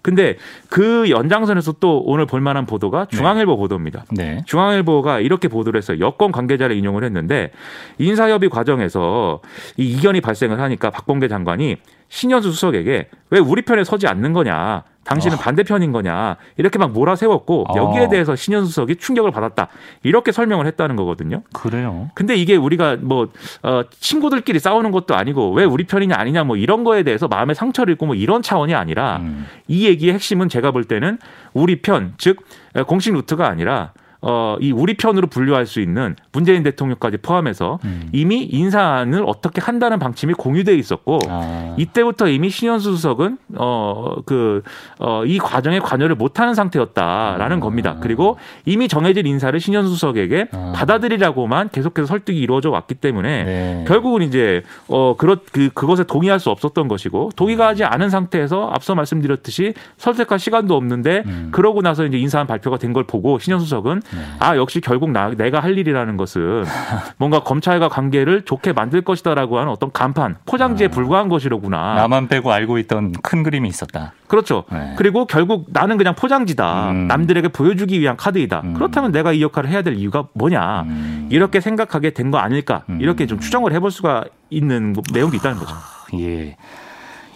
[0.02, 0.38] 근데
[0.70, 3.18] 그 연장선에서 또 오늘 볼만한 보도가 네.
[3.18, 3.58] 중앙일보 네.
[3.58, 4.06] 보도입니다.
[4.12, 4.44] 네.
[4.46, 6.00] 중앙일보가 이렇게 보도를 했어요.
[6.00, 7.52] 여권 관계자를 인용을 했는데
[7.98, 9.42] 인사협의 과정에서
[9.76, 11.78] 이 이견이 발생을 하니까 박범계 장관이
[12.14, 14.84] 신현수 수석에게 왜 우리 편에 서지 않는 거냐.
[15.04, 15.40] 당신은 어.
[15.40, 16.38] 반대편인 거냐.
[16.58, 17.76] 이렇게 막 몰아세웠고 어.
[17.76, 19.68] 여기에 대해서 신현수 수석이 충격을 받았다.
[20.04, 21.42] 이렇게 설명을 했다는 거거든요.
[21.54, 22.12] 그래요.
[22.14, 23.30] 근데 이게 우리가 뭐
[23.64, 27.94] 어, 친구들끼리 싸우는 것도 아니고 왜 우리 편이냐 아니냐 뭐 이런 거에 대해서 마음의 상처를
[27.94, 29.48] 입고 뭐 이런 차원이 아니라 음.
[29.68, 31.18] 이 얘기의 핵심은 제가 볼 때는
[31.54, 32.38] 우리 편, 즉
[32.86, 33.92] 공식 루트가 아니라
[34.26, 38.10] 어, 이 우리 편으로 분류할 수 있는 문재인 대통령까지 포함해서 음.
[38.14, 41.76] 이미 인사안을 어떻게 한다는 방침이 공유돼 있었고 아.
[41.78, 44.64] 이때부터 이미 신현수 수석은 어, 그,
[45.00, 47.60] 어, 이 과정에 관여를 못하는 상태였다라는 아.
[47.60, 47.98] 겁니다.
[48.00, 50.72] 그리고 이미 정해진 인사를 신현수 수석에게 아.
[50.74, 53.86] 받아들이라고만 계속해서 설득이 이루어져 왔기 때문에 네.
[53.90, 58.96] 결국은 이제 어, 그렇, 그, 그것에 동의할 수 없었던 것이고 동의가 하지 않은 상태에서 앞서
[58.96, 61.50] 말씀드렸듯이 설득할 시간도 없는데 음.
[61.52, 64.13] 그러고 나서 이제 인사안 발표가 된 걸 보고 신현수 수석은 네.
[64.40, 66.64] 아 역시 결국 나, 내가 할 일이라는 것은
[67.18, 70.90] 뭔가 검찰과 관계를 좋게 만들 것이다라고 하는 어떤 간판 포장지에 아.
[70.90, 71.96] 불과한 것이로구나.
[71.96, 74.14] 나만 빼고 알고 있던 큰 그림이 있었다.
[74.28, 74.64] 그렇죠.
[74.72, 74.94] 네.
[74.98, 76.92] 그리고 결국 나는 그냥 포장지다.
[76.92, 77.08] 음.
[77.08, 78.62] 남들에게 보여주기 위한 카드이다.
[78.64, 78.74] 음.
[78.74, 80.82] 그렇다면 내가 이 역할을 해야 될 이유가 뭐냐.
[80.84, 81.28] 음.
[81.32, 82.82] 이렇게 생각하게 된 거 아닐까.
[82.90, 82.98] 음.
[83.00, 85.76] 이렇게 좀 추정을 해볼 수가 있는 내용도 있다는 거죠.
[86.20, 86.56] 예.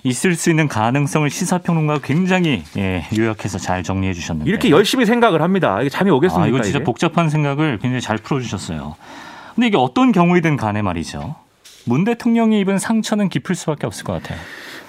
[0.08, 5.80] 있을 수 있는 가능성을 시사평론가가 굉장히 예, 요약해서 잘 정리해 주셨는데 이렇게 열심히 생각을 합니다.
[5.82, 6.46] 이게 잠이 오겠습니까?
[6.46, 6.84] 아, 이거 진짜 이게?
[6.86, 8.96] 복잡한 생각을 굉장히 잘 풀어주셨어요.
[9.56, 11.36] 근데 이게 어떤 경우이든 간에 말이죠.
[11.86, 14.38] 문 대통령이 입은 상처는 깊을 수밖에 없을 것 같아요.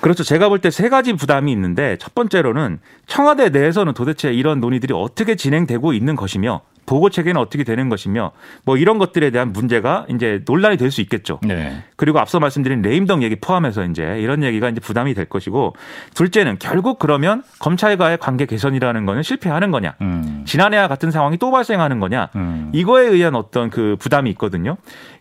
[0.01, 0.23] 그렇죠.
[0.25, 5.35] 제가 볼 때 세 가지 부담이 있는데 첫 번째로는 청와대 내에서는 도대체 이런 논의들이 어떻게
[5.35, 8.33] 진행되고 있는 것이며 보고 체계는 어떻게 되는 것이며
[8.65, 11.39] 뭐 이런 것들에 대한 문제가 이제 논란이 될 수 있겠죠.
[11.43, 11.85] 네.
[11.97, 15.75] 그리고 앞서 말씀드린 레임덕 얘기 포함해서 이제 이런 얘기가 이제 부담이 될 것이고
[16.15, 19.97] 둘째는 결국 그러면 검찰과의 관계 개선이라는 거는 실패하는 거냐.
[20.01, 20.45] 음.
[20.47, 22.31] 지난해와 같은 상황이 또 발생하는 거냐.
[22.37, 22.71] 음.
[22.73, 24.79] 이거에 의한 어떤 그 부담이 있거든요.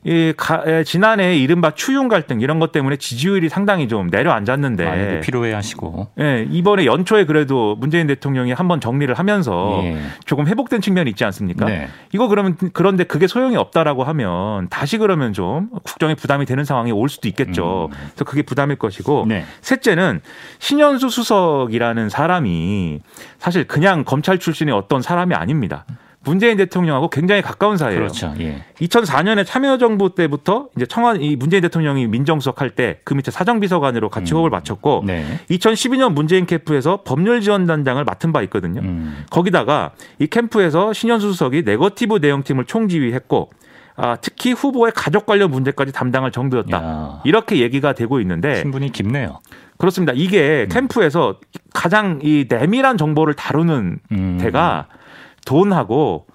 [0.07, 5.51] 이 가, 지난해 이른바 추윤 갈등 이런 것 때문에 지지율이 상당히 좀 내려앉았는데 아, 필요해
[5.51, 9.97] 하시고 예, 이번에 연초에 그래도 문재인 대통령이 한번 정리를 하면서 예.
[10.23, 11.65] 조금 회복된 측면이 있지 않습니까?
[11.65, 11.89] 네.
[12.13, 17.09] 이거 그러면 그런데 그게 소용이 없다라고 하면 다시 그러면 좀 국정에 부담이 되는 상황이 올
[17.09, 17.89] 수도 있겠죠.
[17.91, 17.97] 음.
[18.11, 19.43] 그래서 그게 부담일 것이고 네.
[19.59, 20.21] 셋째는
[20.59, 23.01] 신현수 수석이라는 사람이
[23.39, 25.85] 사실 그냥 검찰 출신의 어떤 사람이 아닙니다.
[26.27, 27.99] 문재인 대통령하고 굉장히 가까운 사이예요.
[27.99, 28.33] 그렇죠.
[28.39, 28.63] 예.
[28.81, 34.33] 2004년에 참여정부 때부터 이제 청와대 이 문재인 대통령이 민정수석 할 때 그 밑에 사정비서관으로 같이
[34.33, 34.51] 호흡을 음.
[34.51, 35.25] 마쳤고 네.
[35.49, 38.81] 2012년 문재인 캠프에서 법률 지원단장을 맡은 바 있거든요.
[38.81, 39.23] 음.
[39.29, 43.49] 거기다가 이 캠프에서 신현수 수석이 네거티브 대응팀을 총지휘했고
[43.95, 46.77] 아, 특히 후보의 가족 관련 문제까지 담당할 정도였다.
[46.77, 47.21] 야.
[47.25, 49.39] 이렇게 얘기가 되고 있는데 신분이 깊네요.
[49.77, 50.13] 그렇습니다.
[50.15, 50.69] 이게 음.
[50.69, 51.39] 캠프에서
[51.73, 54.37] 가장 이 내밀한 정보를 다루는 음.
[54.39, 54.87] 데가
[55.47, 56.25] 돈하고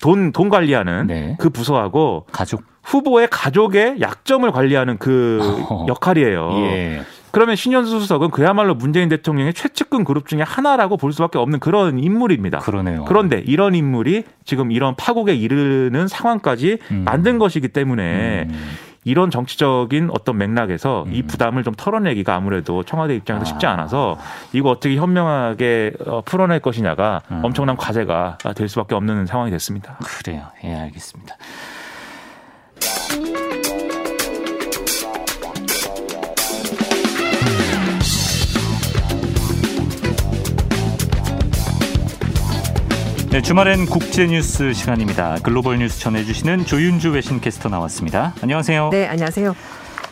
[0.00, 1.36] 돈, 돈 관리하는 네.
[1.38, 5.38] 그 부서하고 가족 후보의 가족의 약점을 관리하는 그
[5.70, 5.86] 어.
[5.88, 6.50] 역할이에요.
[6.54, 7.02] 예.
[7.30, 12.58] 그러면 신현수 수석은 그야말로 문재인 대통령의 최측근 그룹 중에 하나라고 볼 수밖에 없는 그런 인물입니다.
[12.58, 13.04] 그러네요.
[13.04, 17.04] 그런데 이런 인물이 지금 이런 파국에 이르는 상황까지 음.
[17.04, 18.70] 만든 것이기 때문에 음.
[19.04, 21.14] 이런 정치적인 어떤 맥락에서 음.
[21.14, 23.72] 이 부담을 좀 털어내기가 아무래도 청와대 입장에서 쉽지 아.
[23.72, 24.18] 않아서
[24.52, 27.40] 이거 어떻게 현명하게 어, 풀어낼 것이냐가 음.
[27.44, 29.96] 엄청난 과제가 될 수밖에 없는 상황이 됐습니다.
[30.02, 30.46] 그래요.
[30.64, 31.36] 예, 알겠습니다.
[43.32, 45.36] 네, 주말엔 국제 뉴스 시간입니다.
[45.42, 48.34] 글로벌 뉴스 전해주시는 조윤주 외신 캐스터 나왔습니다.
[48.42, 48.90] 안녕하세요.
[48.90, 49.56] 네, 안녕하세요.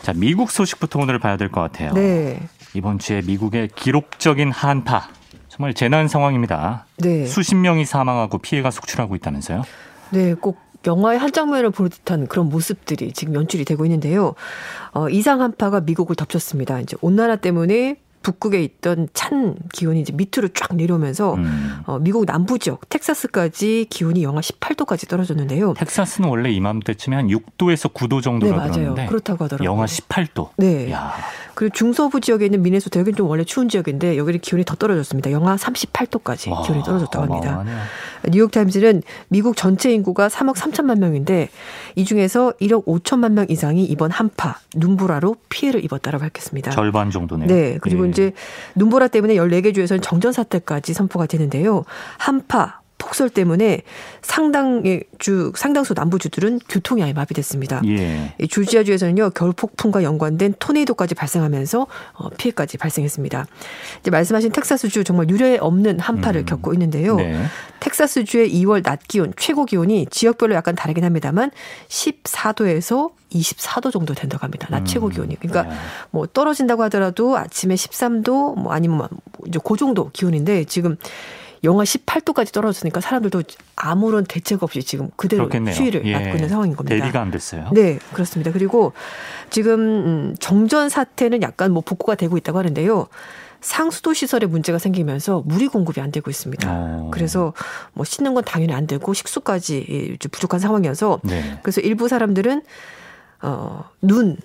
[0.00, 1.92] 자, 미국 소식부터 오늘 봐야 될 것 같아요.
[1.92, 2.40] 네.
[2.72, 5.08] 이번 주에 미국의 기록적인 한파.
[5.48, 6.86] 정말 재난 상황입니다.
[6.96, 7.26] 네.
[7.26, 9.64] 수십 명이 사망하고 피해가 속출하고 있다면서요?
[10.10, 14.34] 네, 꼭 영화의 한 장면을 볼 듯한 그런 모습들이 지금 연출이 되고 있는데요.
[14.92, 16.80] 어, 이상 한파가 미국을 덮쳤습니다.
[16.80, 21.80] 이제 온난화 때문에 북극에 있던 찬 기온이 이제 밑으로 쫙 내려오면서 음.
[21.86, 25.74] 어, 미국 남부 지역 텍사스까지 기온이 영하 18도까지 떨어졌는데요.
[25.74, 28.72] 텍사스는 원래 이맘때쯤에 한 6도에서 9도 정도라 네, 맞아요.
[28.72, 29.68] 그러는데 그렇다고 하더라고요.
[29.70, 30.50] 영하 18도.
[30.56, 30.90] 네.
[30.92, 31.14] 야.
[31.60, 35.30] 그리고 중서부 지역에 있는 미네소타 여기는 좀 원래 추운 지역인데 여기는 기온이 더 떨어졌습니다.
[35.30, 37.50] 영하 38도까지 와, 기온이 떨어졌다고 합니다.
[37.50, 37.78] 어마어마하네요.
[38.30, 41.50] 뉴욕 타임즈는 미국 전체 인구가 3억 3천만 명인데
[41.96, 46.70] 이 중에서 1억 5천만 명 이상이 이번 한파 눈보라로 피해를 입었다라고 밝혔습니다.
[46.70, 47.46] 절반 정도네요.
[47.46, 47.76] 네.
[47.82, 48.08] 그리고 예.
[48.08, 48.32] 이제
[48.74, 51.84] 눈보라 때문에 14개 주에서는 정전 사태까지 선포가 되는데요.
[52.16, 53.82] 한파 폭설 때문에
[54.22, 57.80] 상당의 주 상당수 남부주들은 교통이 아예 마비됐습니다.
[57.86, 58.32] 예.
[58.46, 63.46] 조지아주에서는요 겨울 폭풍과 연관된 토네이도까지 발생하면서 어, 피해까지 발생했습니다.
[64.00, 66.46] 이제 말씀하신 텍사스주 정말 유례 없는 한파를 음.
[66.46, 67.16] 겪고 있는데요.
[67.16, 67.42] 네.
[67.80, 71.50] 텍사스주의 2월 낮 기온 최고 기온이 지역별로 약간 다르긴 합니다만
[71.88, 74.68] 14도에서 24도 정도 된다고 합니다.
[74.70, 75.12] 낮 최고 음.
[75.12, 75.36] 기온이.
[75.36, 75.74] 그러니까 네.
[76.10, 79.08] 뭐 떨어진다고 하더라도 아침에 13도 뭐 아니면 뭐
[79.46, 80.96] 이제 그 정도 기온인데 지금
[81.62, 83.42] 영하 18도까지 떨어졌으니까 사람들도
[83.76, 85.74] 아무런 대책 없이 지금 그대로 그렇겠네요.
[85.74, 86.12] 추위를 예.
[86.14, 86.96] 맞고 있는 상황인 겁니다.
[86.96, 87.68] 대비가 안 됐어요.
[87.72, 88.50] 네, 그렇습니다.
[88.52, 88.92] 그리고
[89.50, 93.08] 지금 음, 정전 사태는 약간 뭐 복구가 되고 있다고 하는데요.
[93.60, 96.66] 상수도 시설에 문제가 생기면서 물이 공급이 안 되고 있습니다.
[96.70, 97.10] 어.
[97.12, 97.52] 그래서
[97.92, 101.58] 뭐 씻는 건 당연히 안 되고 식수까지 부족한 상황이어서 네.
[101.62, 102.62] 그래서 일부 사람들은
[103.42, 104.36] 어 눈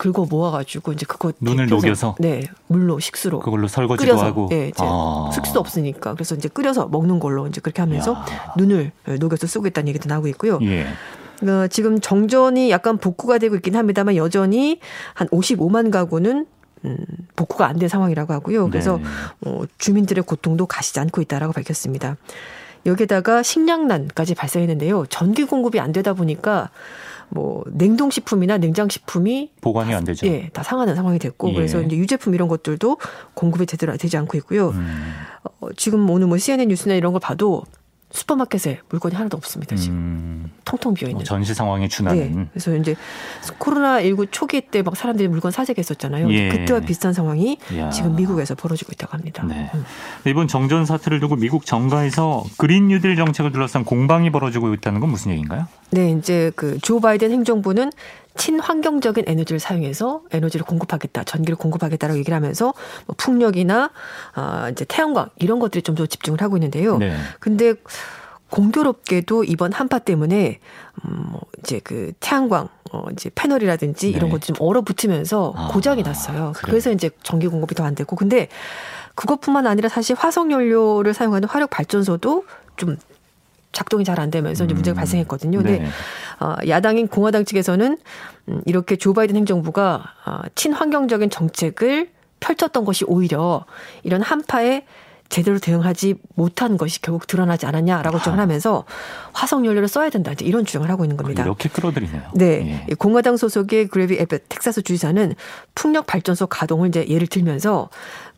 [0.00, 4.82] 긁어 모아가지고 이제 그거 눈을 녹여서 네 물로 식수로 그걸로 설거지도 끓여서, 하고 네, 이제
[4.82, 5.30] 아.
[5.30, 8.54] 숙수도 없으니까 그래서 이제 끓여서 먹는 걸로 이제 그렇게 하면서 야.
[8.56, 10.58] 눈을 녹여서 쓰고 있다는 얘기도 나오고 있고요.
[10.62, 10.86] 예.
[11.42, 14.80] 어, 지금 정전이 약간 복구가 되고 있긴 합니다만 여전히
[15.12, 16.46] 한 55만 가구는
[16.86, 16.96] 음,
[17.36, 18.70] 복구가 안 된 상황이라고 하고요.
[18.70, 19.04] 그래서 네.
[19.50, 22.16] 어, 주민들의 고통도 가시지 않고 있다라고 밝혔습니다.
[22.86, 25.04] 여기에다가 식량난까지 발생했는데요.
[25.10, 26.70] 전기 공급이 안 되다 보니까
[27.30, 30.26] 뭐 냉동식품이나 냉장식품이 보관이 안 되죠.
[30.26, 31.54] 예, 다 상하는 상황이 됐고 예.
[31.54, 32.98] 그래서 이제 유제품 이런 것들도
[33.34, 34.70] 공급이 제대로 되지 않고 있고요.
[34.70, 35.12] 음.
[35.60, 37.64] 어, 지금 오늘 뭐 CNN 뉴스나 이런 걸 봐도
[38.12, 40.50] 슈퍼마켓에 물건이 하나도 없습니다 지금 음.
[40.64, 42.34] 텅텅 비어 있는 전시 상황에 준하는.
[42.36, 42.46] 네.
[42.52, 42.94] 그래서 이제
[43.58, 46.30] 코로나 19 초기 때 막 사람들이 물건 사재했었잖아요.
[46.32, 46.48] 예.
[46.48, 47.90] 그때와 비슷한 상황이 야.
[47.90, 49.44] 지금 미국에서 벌어지고 있다고 합니다.
[49.46, 49.70] 네.
[49.74, 49.84] 음.
[50.26, 55.30] 이번 정전 사태를 두고 미국 정가에서 그린 뉴딜 정책을 둘러싼 공방이 벌어지고 있다는 건 무슨
[55.32, 55.66] 얘기인가요?
[55.90, 57.90] 네, 이제 그 조 바이든 행정부는
[58.36, 62.72] 친환경적인 에너지를 사용해서 에너지를 공급하겠다, 전기를 공급하겠다라고 얘기를 하면서
[63.06, 63.90] 뭐 풍력이나
[64.34, 66.98] 아 이제 태양광 이런 것들이 좀 더 집중을 하고 있는데요.
[66.98, 67.16] 네.
[67.40, 67.74] 근데
[68.50, 70.58] 공교롭게도 이번 한파 때문에
[71.04, 74.16] 음뭐 이제 그 태양광 어 이제 패널이라든지 네.
[74.16, 76.52] 이런 것들이 좀 얼어붙으면서 아, 고장이 났어요.
[76.56, 76.70] 그래.
[76.70, 78.48] 그래서 이제 전기 공급이 더 안 되고 근데
[79.14, 82.44] 그것뿐만 아니라 사실 화석 연료를 사용하는 화력 발전소도
[82.76, 82.96] 좀
[83.72, 84.98] 작동이 잘 안 되면서 이제 문제가 음.
[84.98, 85.58] 발생했거든요.
[85.58, 85.86] 근데 네.
[86.40, 87.98] 어, 야당인 공화당 측에서는
[88.48, 93.64] 음, 이렇게 조 바이든 행정부가 어, 친환경적인 정책을 펼쳤던 것이 오히려
[94.02, 94.84] 이런 한파에
[95.30, 98.18] 제대로 대응하지 못한 것이 결국 드러나지 않았냐라고 아.
[98.18, 98.84] 주장을 하면서
[99.32, 101.44] 화석 연료를 써야 된다 이제 이런 주장을 하고 있는 겁니다.
[101.44, 102.22] 이렇게 끌어들이네요.
[102.34, 102.94] 네, 예.
[102.94, 105.34] 공화당 소속의 그레비 에벳 텍사스 주지사는
[105.76, 107.90] 풍력 발전소 가동을 이제 예를 들면서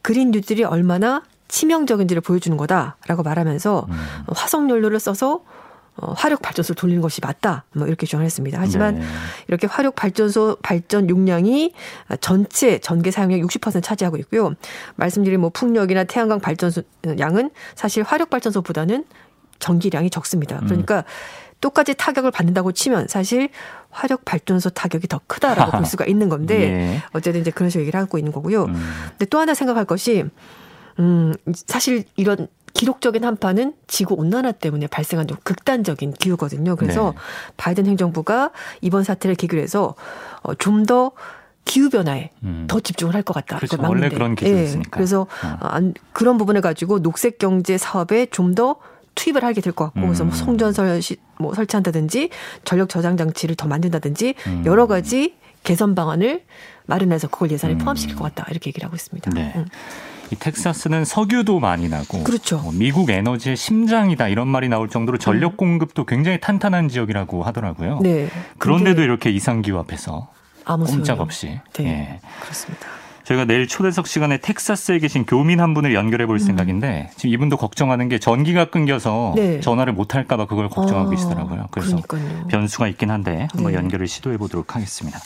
[0.02, 3.94] 그린 뉴딜이 얼마나 치명적인지를 보여주는 거다라고 말하면서 음.
[4.34, 5.42] 화석 연료를 써서
[5.96, 7.66] 어, 화력 발전소를 돌리는 것이 맞다.
[7.74, 8.58] 뭐 이렇게 주장을 했습니다.
[8.58, 9.04] 하지만 네.
[9.46, 11.74] 이렇게 화력 발전소 발전 용량이
[12.22, 14.54] 전체 전기 사용량 60% 차지하고 있고요.
[14.96, 16.82] 말씀드린 뭐 풍력이나 태양광 발전소
[17.18, 19.04] 양은 사실 화력 발전소보다는
[19.58, 20.60] 전기량이 적습니다.
[20.60, 20.66] 음.
[20.66, 21.02] 그러니까 음.
[21.60, 23.50] 똑같이 타격을 받는다고 치면 사실
[23.90, 27.02] 화력 발전소 타격이 더 크다라고 볼 수가 있는 건데 네.
[27.12, 28.64] 어쨌든 이제 그런 식으로 얘기를 하고 있는 거고요.
[28.64, 28.74] 음.
[29.10, 30.24] 근데 또 하나 생각할 것이
[30.98, 36.76] 음, 사실 이런 기록적인 한파는 지구 온난화 때문에 발생한 좀 극단적인 기후거든요.
[36.76, 37.18] 그래서 네.
[37.58, 38.50] 바이든 행정부가
[38.80, 39.94] 이번 사태를 계기로 해서
[40.42, 41.12] 어, 좀더
[41.64, 42.66] 기후 변화에 음.
[42.68, 43.56] 더 집중을 할 것 같다.
[43.58, 43.76] 그렇죠.
[43.80, 44.64] 원래 그런 기술이 예.
[44.64, 44.90] 있으니까.
[44.90, 45.66] 그래서 어.
[45.78, 48.76] 어 그런 부분을 가지고 녹색 경제 사업에 좀 더
[49.14, 50.06] 투입을 하게 될 것 같고, 음.
[50.06, 50.36] 그래서 뭐 음.
[50.36, 51.00] 송전설
[51.38, 52.30] 뭐 설치한다든지
[52.64, 54.62] 전력 저장 장치를 더 만든다든지 음.
[54.64, 56.42] 여러 가지 개선 방안을
[56.86, 57.78] 마련해서 그걸 예산에 음.
[57.78, 59.30] 포함시킬 것 같다 이렇게 얘기를 하고 있습니다.
[59.34, 59.64] 네.
[60.32, 60.34] 음.
[60.34, 62.58] 이 텍사스는 석유도 많이 나고 그렇죠.
[62.58, 65.56] 뭐 미국 에너지의 심장이다 이런 말이 나올 정도로 전력 음.
[65.56, 68.00] 공급도 굉장히 탄탄한 지역이라고 하더라고요.
[68.02, 68.28] 네.
[68.58, 70.28] 그런데도 이렇게 이상 기후 앞에서
[70.64, 71.84] 아무 꼼짝없이 네.
[71.84, 72.20] 예.
[72.40, 72.86] 그렇습니다.
[73.24, 76.38] 저희가 내일 초대석 시간에 텍사스에 계신 교민 한 분을 연결해 볼 음.
[76.38, 79.60] 생각인데 지금 이분도 걱정하는 게 전기가 끊겨서 네.
[79.60, 81.68] 전화를 못 할까 봐 그걸 걱정하고 아, 계시더라고요.
[81.70, 82.48] 그래서 그러니까요.
[82.48, 83.78] 변수가 있긴 한데 한번 네.
[83.78, 85.20] 연결을 시도해 보도록 하겠습니다.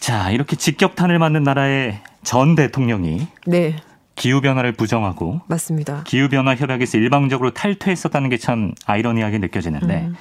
[0.00, 3.76] 자, 이렇게 직격탄을 맞는 나라의 전 대통령이 네.
[4.16, 6.02] 기후 변화를 부정하고 맞습니다.
[6.06, 10.14] 기후 변화 협약에서 일방적으로 탈퇴했었다는 게 참 아이러니하게 느껴지는데 음.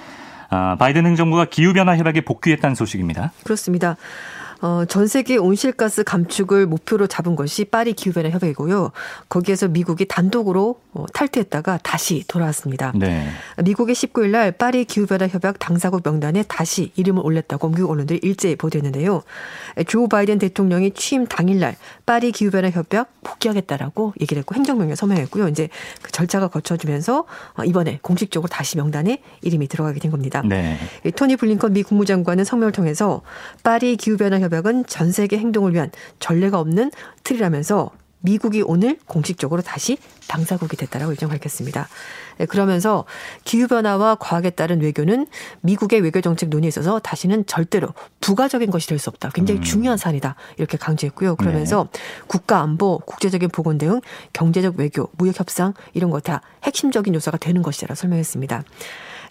[0.49, 3.31] 아, 바이든 행정부가 기후 변화 협약에 복귀했다는 소식입니다.
[3.43, 3.95] 그렇습니다.
[4.61, 8.91] 어, 전 세계 온실가스 감축을 목표로 잡은 것이 파리 기후변화 협약이고요.
[9.29, 12.91] 거기에서 미국이 단독으로 어, 탈퇴했다가 다시 돌아왔습니다.
[12.95, 13.29] 네.
[13.63, 19.23] 미국의 19일 날 파리 기후변화 협약 당사국 명단에 다시 이름을 올렸다고 미국 언론들이 일제히 보도했는데요.
[19.87, 25.47] 조 바이든 대통령이 취임 당일 날 파리 기후변화 협약 복귀하겠다라고 얘기를 했고 행정명령 서명했고요.
[25.47, 25.69] 이제
[26.01, 30.41] 그 절차가 거쳐지면서 어, 이번에 공식적으로 다시 명단에 이름이 들어가게 된 겁니다.
[30.45, 30.77] 네.
[31.15, 33.21] 토니 블링컨 미 국무장관은 성명을 통해서
[33.63, 36.91] 파리 기후변화 협약 협약은 전 세계 행동을 위한 전례가 없는
[37.23, 41.87] 틀이라면서 미국이 오늘 공식적으로 다시 당사국이 됐다라고 일정 밝혔습니다.
[42.37, 43.05] 네, 그러면서
[43.45, 45.25] 기후변화와 과학에 따른 외교는
[45.61, 49.29] 미국의 외교 정책 논의에 있어서 다시는 절대로 부가적인 것이 될 수 없다.
[49.33, 49.63] 굉장히 음.
[49.63, 50.35] 중요한 사안이다.
[50.57, 51.37] 이렇게 강조했고요.
[51.37, 51.99] 그러면서 네.
[52.27, 54.01] 국가 안보, 국제적인 보건 대응,
[54.33, 58.63] 경제적 외교, 무역 협상 이런 것 다 핵심적인 요소가 되는 것이라고 설명했습니다.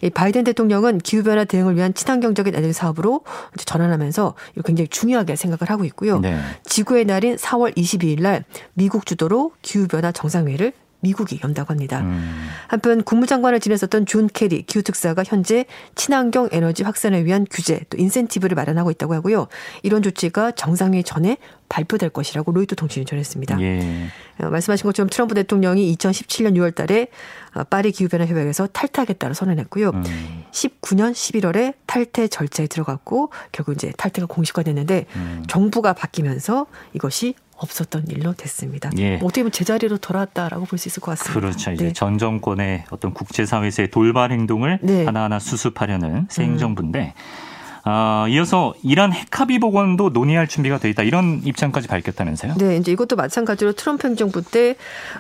[0.03, 3.23] 이 바이든 대통령은 기후변화 대응을 위한 친환경적인 에너지 사업으로
[3.57, 4.35] 전환하면서
[4.65, 6.19] 굉장히 중요하게 생각을 하고 있고요.
[6.21, 6.39] 네.
[6.65, 12.01] 지구의 날인 4월 22일 날 미국 주도로 기후변화 정상회의를 미국이 연다고 합니다.
[12.01, 12.49] 음.
[12.67, 18.55] 한편 국무장관을 지냈었던 존 케리 기후 특사가 현재 친환경 에너지 확산을 위한 규제 또 인센티브를
[18.55, 19.47] 마련하고 있다고 하고요.
[19.83, 21.37] 이런 조치가 정상회의 전에
[21.69, 23.61] 발표될 것이라고 로이터 통신이 전했습니다.
[23.61, 24.09] 예.
[24.41, 27.09] 어, 말씀하신 것처럼 트럼프 대통령이 2017년 6월 달에
[27.55, 29.91] 어, 파리 기후변화 협약에서 탈퇴하겠다고 선언했고요.
[29.91, 30.45] 음.
[30.51, 35.45] 19년 11월에 탈퇴 절차에 들어갔고 결국 이제 탈퇴가 공식화됐는데 음.
[35.47, 38.91] 정부가 바뀌면서 이것이 없었던 일로 됐습니다.
[38.99, 39.17] 예.
[39.17, 41.41] 어떻게 보면 제자리로 돌아왔다라고 볼 수 있을 것 같습니다.
[41.41, 41.73] 그렇죠.
[41.73, 41.93] 이제 네.
[41.93, 45.05] 전 정권의 어떤 국제사회에서의 돌발 행동을 네.
[45.05, 47.48] 하나하나 수습하려는 새 행정부인데 음.
[47.89, 52.57] 어, 이어서 이란 핵합의 복원도 논의할 준비가 돼 있다 이런 입장까지 밝혔다면서요?
[52.59, 54.77] 네, 이제 이것도 마찬가지로 트럼프 행정부 때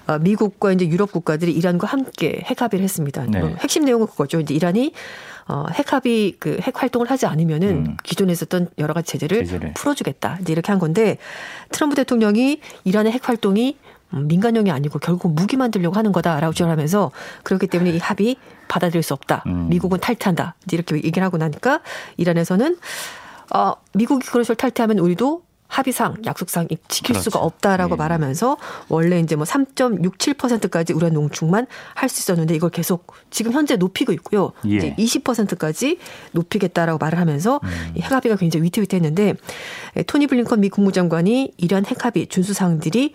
[0.07, 3.25] 어, 미국과 이제 유럽 국가들이 이란과 함께 핵합의를 했습니다.
[3.27, 3.41] 네.
[3.41, 4.39] 뭐 핵심 내용은 그거죠.
[4.41, 4.93] 이제 이란이
[5.49, 7.97] 어, 핵합의 그 핵 활동을 하지 않으면은 음.
[8.03, 10.39] 기존에 있었던 여러 가지 제재를, 제재를, 풀어주겠다.
[10.43, 11.17] 이제 이렇게 한 건데
[11.71, 13.79] 트럼프 대통령이 이란의 핵 활동이
[14.11, 17.11] 민간용이 아니고 결국 무기 만들려고 하는 거다라고 주장하면서
[17.43, 18.37] 그렇기 때문에 이 합의
[18.69, 19.43] 받아들일 수 없다.
[19.47, 19.69] 음.
[19.69, 20.55] 미국은 탈퇴한다.
[20.73, 21.81] 이렇게 얘기를 하고 나니까
[22.17, 22.79] 이란에서는
[23.55, 27.25] 어, 미국이 그런 식으로 탈퇴하면 우리도 합의상 약속상 지킬 그렇죠.
[27.25, 27.97] 수가 없다라고 예.
[27.97, 28.57] 말하면서
[28.89, 34.53] 원래 이제 뭐 3.67%까지 우량 농축만 할 수 있었는데 이걸 계속 지금 현재 높이고 있고요.
[34.67, 34.77] 예.
[34.77, 35.99] 이제 20%까지
[36.33, 37.95] 높이겠다라고 말을 하면서 음.
[38.01, 39.35] 핵합의가 굉장히 위태위태했는데
[40.07, 43.13] 토니 블링컨 미 국무장관이 이러한 핵합의 준수 사항들이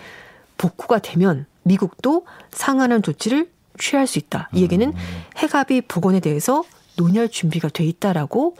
[0.64, 4.50] 복구가 되면 미국도 상한한 조치를 취할 수 있다.
[4.54, 4.94] 이 얘기는 음.
[5.38, 6.64] 핵합의 복원에 대해서
[6.96, 8.56] 논의할 준비가 돼 있다라고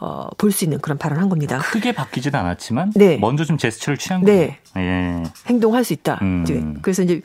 [0.00, 1.58] 어, 볼 수 있는 그런 발언을 한 겁니다.
[1.58, 3.16] 크게 바뀌지는 않았지만 네.
[3.18, 4.58] 먼저 좀 제스처를 취한 네.
[4.74, 4.88] 거예요.
[4.88, 5.22] 예.
[5.46, 6.18] 행동할 수 있다.
[6.22, 6.42] 음.
[6.42, 7.20] 이제 그래서 이제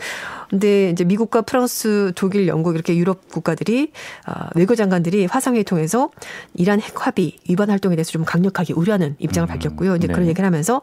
[0.49, 3.91] 근데 이제 미국과 프랑스, 독일, 영국 이렇게 유럽 국가들이
[4.27, 6.11] 어, 외교 장관들이 화상회의 통해서
[6.53, 9.49] 이란 핵 합의 위반 활동에 대해서 좀 강력하게 우려하는 입장을 음.
[9.49, 9.95] 밝혔고요.
[9.95, 10.13] 이제 네.
[10.13, 10.81] 그런 얘기를 하면서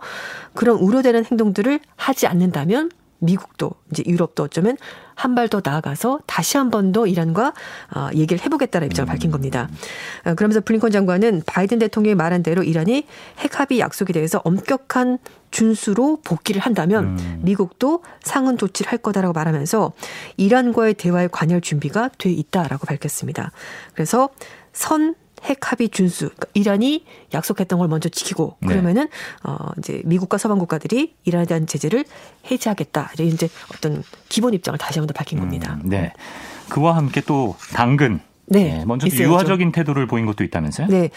[0.54, 4.76] 그런 우려되는 행동들을 하지 않는다면 미국도 이제 유럽도 어쩌면
[5.14, 7.54] 한 발 더 나아가서 다시 한 번 더 이란과
[7.94, 9.68] 어, 얘기를 해보겠다는 입장을 밝힌 겁니다.
[10.24, 13.06] 어, 그러면서 블링컨 장관은 바이든 대통령이 말한 대로 이란이
[13.38, 15.18] 핵 합의 약속에 대해서 엄격한
[15.50, 17.40] 준수로 복귀를 한다면 음.
[17.42, 19.92] 미국도 상응 조치를 할 거다라고 말하면서
[20.36, 23.52] 이란과의 대화에 관여할 준비가 돼 있다라고 밝혔습니다.
[23.94, 24.28] 그래서
[24.72, 25.14] 선
[25.46, 28.68] 핵 합의 준수, 그러니까 이란이 약속했던 걸 먼저 지키고 네.
[28.68, 29.10] 그러면은 네.
[29.44, 32.04] 어 이제 미국과 서방 국가들이 이란에 대한 제재를
[32.50, 33.12] 해제하겠다.
[33.20, 35.78] 이제 어떤 기본 입장을 다시 한번 더 밝힌 겁니다.
[35.82, 36.12] 음, 네.
[36.68, 39.24] 그와 함께 또 당근 네, 네, 먼저 있어야죠.
[39.24, 40.86] 유화적인 태도를 보인 것도 있다면서요?
[40.88, 41.10] 네,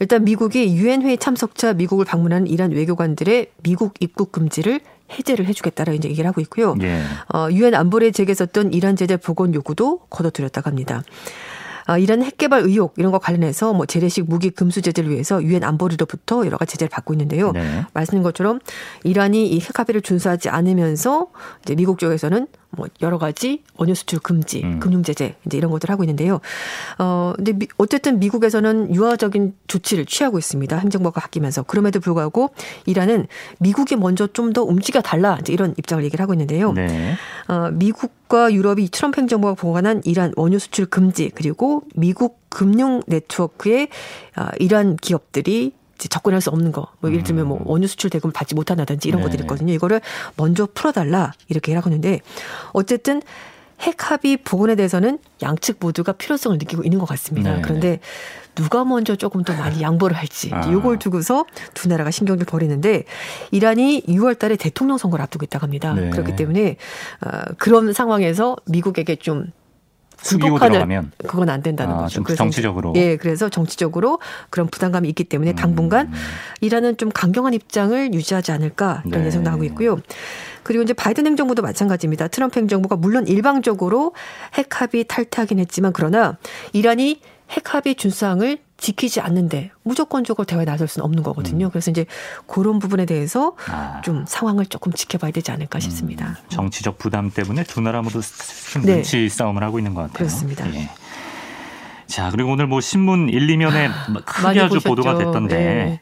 [0.00, 4.80] 일단 미국이 유엔 회의 참석자 미국을 방문한 이란 외교관들의 미국 입국 금지를
[5.18, 6.74] 해제를 해주겠다라 이제 얘기를 하고 있고요.
[6.82, 7.02] 예.
[7.34, 11.02] 어, 유엔 안보리에 제기했었던 이란 제재 복원 요구도 거둬들였다고 합니다.
[11.92, 16.46] 아, 이런 핵개발 의혹 이런 거 관련해서 뭐 재래식 무기 금수 제재를 위해서 유엔 안보리로부터
[16.46, 17.52] 여러 가지 제재를 받고 있는데요.
[17.52, 17.84] 네.
[17.92, 18.60] 말씀인 것처럼
[19.04, 21.28] 이란이 이 핵합의를 준수하지 않으면서
[21.62, 22.46] 이제 미국 쪽에서는
[22.76, 24.80] 뭐 여러 가지 원유 수출 금지, 음.
[24.80, 26.40] 금융 제재 이제 이런 것들 을 하고 있는데요.
[26.98, 30.76] 어 근데 미, 어쨌든 미국에서는 유화적인 조치를 취하고 있습니다.
[30.76, 32.50] 행정부가 바뀌면서 그럼에도 불구하고
[32.86, 33.26] 이란은
[33.58, 36.72] 미국이 먼저 좀 더 움직여 달라 이제 이런 입장을 얘기를 하고 있는데요.
[36.72, 37.14] 네.
[37.48, 43.88] 어 미국과 유럽이 트럼프 행정부가 복원한 이란 원유 수출 금지 그리고 미국 금융 네트워크의
[44.36, 45.72] 어, 이란 기업들이
[46.08, 47.66] 접근할 수 없는 거, 뭐 예를 들면 뭐 음.
[47.66, 49.26] 원유 수출 대금을 받지 못한다든지 이런 네.
[49.26, 49.72] 것들이 있거든요.
[49.72, 50.00] 이거를
[50.36, 52.20] 먼저 풀어달라 이렇게 하고 있는데
[52.72, 53.22] 어쨌든
[53.80, 57.56] 핵 합의 복원에 대해서는 양측 모두가 필요성을 느끼고 있는 것 같습니다.
[57.56, 57.62] 네.
[57.62, 57.98] 그런데
[58.54, 60.70] 누가 먼저 조금 더 많이 양보를 할지 아.
[60.70, 63.04] 요걸 두고서 두 나라가 신경을 벌이는데
[63.50, 65.94] 이란이 6월 달에 대통령 선거를 앞두고 있다고 합니다.
[65.94, 66.10] 네.
[66.10, 66.76] 그렇기 때문에
[67.26, 69.46] 어, 그런 상황에서 미국에게 좀
[70.22, 72.22] 수기고 들어가면 그건 안 된다는 아, 거죠.
[72.22, 72.92] 그래서 정치적으로.
[72.96, 74.20] 예, 그래서 정치적으로
[74.50, 76.12] 그런 부담감이 있기 때문에 당분간 음.
[76.60, 79.26] 이란은 좀 강경한 입장을 유지하지 않을까 이런 네.
[79.26, 79.98] 예상도 하고 있고요.
[80.62, 82.28] 그리고 이제 바이든 행정부도 마찬가지입니다.
[82.28, 84.14] 트럼프 행정부가 물론 일방적으로
[84.54, 86.38] 핵 합의 탈퇴하긴 했지만 그러나
[86.72, 87.20] 이란이
[87.52, 91.66] 핵 합의 준수항을 지키지 않는데 무조건적으로 대화에 나설 수는 없는 거거든요.
[91.66, 91.70] 음.
[91.70, 92.06] 그래서 이제
[92.46, 94.00] 그런 부분에 대해서 아.
[94.02, 96.28] 좀 상황을 조금 지켜봐야 되지 않을까 싶습니다.
[96.28, 96.34] 음.
[96.48, 98.20] 정치적 부담 때문에 두 나라 모두
[98.72, 98.94] 좀 네.
[98.94, 100.14] 눈치 싸움을 하고 있는 것 같아요.
[100.18, 100.66] 그렇습니다.
[100.74, 100.90] 예.
[102.06, 103.90] 자 그리고 오늘 뭐 신문 1, 2면에
[104.24, 104.88] 크게 아주 보셨죠.
[104.88, 106.00] 보도가 됐던데 네.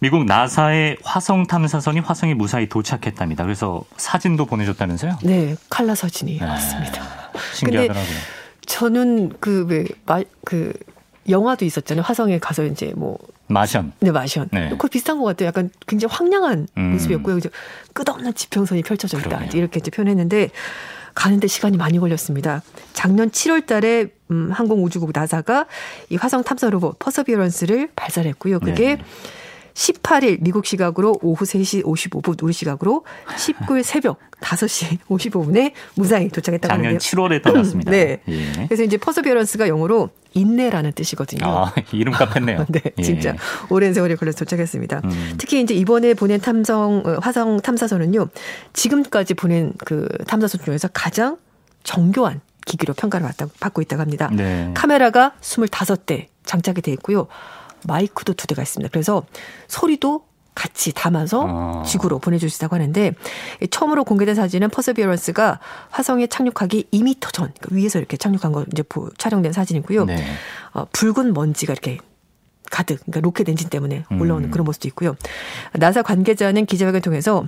[0.00, 3.42] 미국 나사의 화성 탐사선이 화성에 무사히 도착했답니다.
[3.42, 5.18] 그래서 사진도 보내줬다면서요?
[5.24, 6.44] 네, 칼라 사진이 네.
[6.44, 7.02] 왔습니다.
[7.54, 8.37] 신기하더라고요.
[8.68, 10.72] 저는 그왜말그
[11.28, 12.02] 영화도 있었잖아요.
[12.02, 13.92] 화성에 가서 이제 뭐 Martian.
[14.00, 14.48] 네, Martian.
[14.52, 14.74] 네.
[14.78, 15.48] 그 비슷한 것 같아요.
[15.48, 16.82] 약간 굉장히 황량한 음.
[16.92, 17.38] 모습이었고요.
[17.38, 17.50] 이제
[17.94, 19.28] 끝없는 지평선이 펼쳐져 있다.
[19.28, 19.50] 그러네요.
[19.54, 20.50] 이렇게 이제 표현했는데
[21.14, 22.62] 가는데 시간이 많이 걸렸습니다.
[22.92, 25.66] 작년 7월 달에 음, 항공우주국 나사가
[26.10, 28.60] 이 화성 탐사 로봇 퍼서비어런스를 발사했고요.
[28.60, 29.04] 그게 네.
[29.78, 36.98] 18일 미국 시각으로 오후 3시 55분 우리 시각으로 19일 새벽 5시 55분에 무사히 도착했다고 하는데요.
[36.98, 37.90] 작년 7월에 떠났습니다.
[37.92, 38.20] 네.
[38.26, 38.66] 예.
[38.66, 41.46] 그래서 이제 퍼서비어런스가 영어로 인내라는 뜻이거든요.
[41.46, 42.66] 아, 이름 카페네요.
[42.70, 43.02] 네, 예.
[43.02, 43.36] 진짜
[43.70, 45.02] 오랜 세월이 걸려서 도착했습니다.
[45.04, 45.34] 음.
[45.38, 48.28] 특히 이제 이번에 보낸 탐성 어, 화성 탐사선은요.
[48.72, 51.38] 지금까지 보낸 그 탐사선 중에서 가장
[51.84, 53.28] 정교한 기기로 평가를
[53.60, 54.28] 받고 있다고 합니다.
[54.32, 54.72] 네.
[54.74, 57.28] 카메라가 25대 장착이 돼 있고요.
[57.84, 58.90] 마이크도 두 대가 있습니다.
[58.92, 59.24] 그래서
[59.66, 61.82] 소리도 같이 담아서 아.
[61.86, 62.18] 지구로
[62.56, 63.14] 있다고 하는데
[63.70, 65.60] 처음으로 공개된 사진은 퍼서비어런스가
[65.90, 68.82] 화성에 착륙하기 2미터 전 그러니까 위에서 이렇게 착륙한 거 이제
[69.18, 70.06] 촬영된 사진이고요.
[70.06, 70.24] 네.
[70.72, 71.98] 어, 붉은 먼지가 이렇게
[72.70, 74.50] 가득 그러니까 로켓 엔진 때문에 올라오는 음.
[74.50, 75.16] 그런 모습도 있고요.
[75.72, 77.46] 나사 관계자는 기자회견을 통해서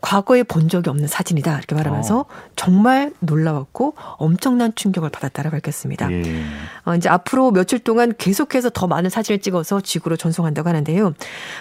[0.00, 2.24] 과거에 본 적이 없는 사진이다 이렇게 말하면서 어.
[2.56, 6.10] 정말 놀라웠고 엄청난 충격을 받았다라고 밝혔습니다.
[6.12, 6.42] 예.
[6.84, 11.14] 어, 이제 앞으로 며칠 동안 계속해서 더 많은 사진을 찍어서 지구로 전송한다고 하는데요.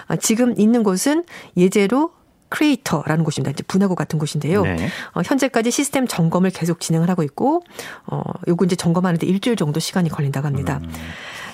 [0.07, 1.25] 어, 지금 있는 곳은
[1.57, 2.11] 예제로
[2.49, 3.51] 크레이터라는 곳입니다.
[3.51, 4.63] 이제 분화구 같은 곳인데요.
[4.63, 4.89] 네.
[5.13, 7.63] 어, 현재까지 시스템 점검을 계속 진행을 하고 있고,
[8.07, 10.79] 어, 요거 이제 점검하는데 일주일 정도 시간이 걸린다고 합니다.
[10.83, 10.89] 음.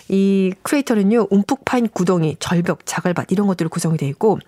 [0.09, 4.39] 이 크리에이터는요, 움푹 파인 구덩이, 절벽, 자갈밭 이런 것들을 구성이 돼 있고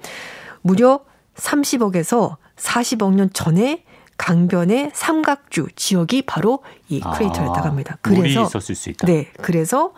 [0.62, 1.02] 무려
[1.36, 3.84] 30억에서 40억 년 전에
[4.18, 7.98] 강변의 삼각주 지역이 바로 이 크레이터였다고 아, 합니다.
[8.02, 9.06] 그래서 있었을 수 있다.
[9.06, 9.94] 네, 그래서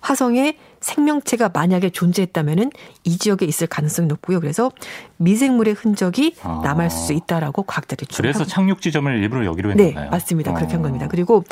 [0.00, 2.70] 화성에 생명체가 만약에 존재했다면은
[3.04, 4.38] 이 지역에 있을 가능성이 높고요.
[4.38, 4.70] 그래서
[5.16, 6.60] 미생물의 흔적이 아.
[6.62, 9.88] 남을 수 있다라고 과학자들이 그래서 착륙 지점을 일부러 여기로 했나요?
[9.94, 10.50] 네, 맞습니다.
[10.50, 10.54] 어.
[10.54, 11.08] 그렇게 한 겁니다.
[11.08, 11.42] 그리고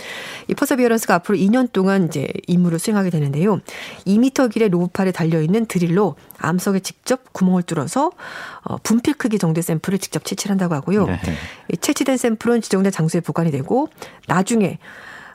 [0.49, 3.61] 이 퍼서비어런스가 앞으로 2년 동안 이제 임무를 수행하게 되는데요.
[4.07, 8.11] 2미터 길의 로봇팔에 달려 있는 드릴로 암석에 직접 구멍을 뚫어서
[8.65, 11.07] 어, 분필 크기 정도의 샘플을 직접 채취한다고 하고요.
[11.07, 11.19] 네.
[11.81, 13.89] 채취된 샘플은 지정된 장소에 보관이 되고
[14.29, 14.79] 나중에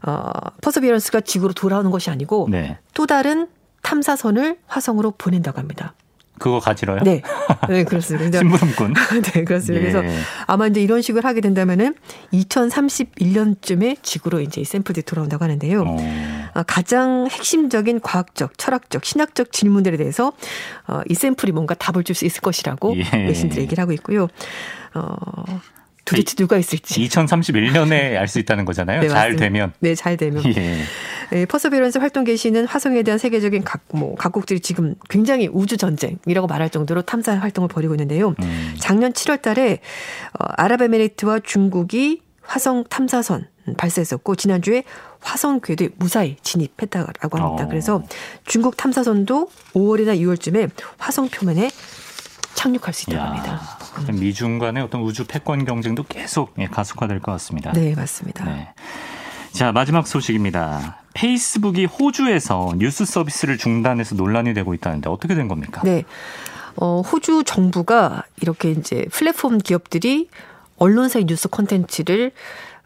[0.05, 0.29] 어,
[0.61, 2.77] 퍼서비어런스가 지구로 돌아오는 것이 아니고 네.
[2.93, 3.47] 또 다른
[3.81, 5.93] 탐사선을 화성으로 보낸다고 합니다.
[6.39, 6.99] 그거 가지러요?
[7.03, 7.23] 네.
[7.67, 8.37] 네, 그렇습니다.
[8.39, 8.93] 신부름꾼.
[9.33, 9.87] 네, 그렇습니다.
[9.87, 9.91] 예.
[9.91, 11.95] 그래서 아마 이제 이런 식으로 하게 된다면은
[12.31, 15.81] 2031년쯤에 지구로 이제 샘플들이 돌아온다고 하는데요.
[15.81, 15.97] 어.
[16.53, 20.31] 아, 가장 핵심적인 과학적, 철학적, 신학적 질문들에 대해서
[20.87, 23.17] 어, 이 샘플이 뭔가 답을 줄 수 있을 것이라고 예.
[23.25, 24.27] 외신들이 얘기를 하고 있고요.
[24.95, 25.15] 어,
[26.07, 27.01] 도대체 누가 있을지.
[27.07, 29.01] 2031년에 알 수 있다는 거잖아요.
[29.01, 29.73] 네, 잘 되면.
[29.79, 30.43] 네, 잘 되면.
[30.45, 30.77] 예.
[31.31, 36.69] 네, 퍼서비런스 활동 개시는 화성에 대한 세계적인 각, 뭐, 각국들이 지금 굉장히 우주 전쟁이라고 말할
[36.69, 38.33] 정도로 탐사 활동을 벌이고 있는데요.
[38.41, 38.75] 음.
[38.79, 39.79] 작년 7월 달에
[40.39, 43.47] 어, 아랍에미리트와 중국이 화성 탐사선
[43.77, 44.83] 발사했었고 지난주에
[45.19, 47.65] 화성 궤도에 무사히 진입했다라고 합니다.
[47.65, 47.67] 어.
[47.67, 48.01] 그래서
[48.45, 51.69] 중국 탐사선도 5월이나 6월쯤에 화성 표면에
[52.57, 53.61] 착륙할 수 있다고 합니다.
[54.09, 54.19] 음.
[54.19, 57.71] 미중 간의 어떤 우주 패권 경쟁도 계속 예, 가속화될 것 같습니다.
[57.71, 58.43] 네, 맞습니다.
[58.45, 58.73] 네.
[59.51, 60.97] 자, 마지막 소식입니다.
[61.13, 65.81] 페이스북이 호주에서 뉴스 서비스를 중단해서 논란이 되고 있다는데 어떻게 된 겁니까?
[65.83, 66.03] 네.
[66.75, 70.29] 어, 호주 정부가 이렇게 이제 플랫폼 기업들이
[70.77, 72.31] 언론사의 뉴스 콘텐츠를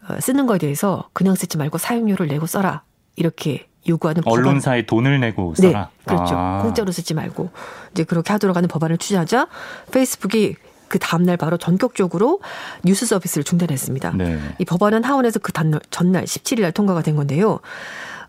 [0.07, 2.84] 어, 쓰는 거에 대해서 그냥 쓰지 말고 사용료를 내고 써라.
[3.15, 4.86] 이렇게 요구하는 언론사에.
[4.86, 5.89] 돈을 내고 써라.
[5.97, 6.36] 네, 그렇죠.
[6.36, 6.61] 아.
[6.61, 7.49] 공짜로 쓰지 말고
[7.91, 9.47] 이제 그렇게 하도록 하는 법안을 추진하자
[9.91, 10.55] 페이스북이
[10.88, 12.41] 그 다음날 바로 전격적으로
[12.84, 14.11] 뉴스 서비스를 중단했습니다.
[14.17, 14.39] 네.
[14.59, 17.59] 이 법안은 하원에서 그 단날, 전날 17일 날 통과가 된 건데요.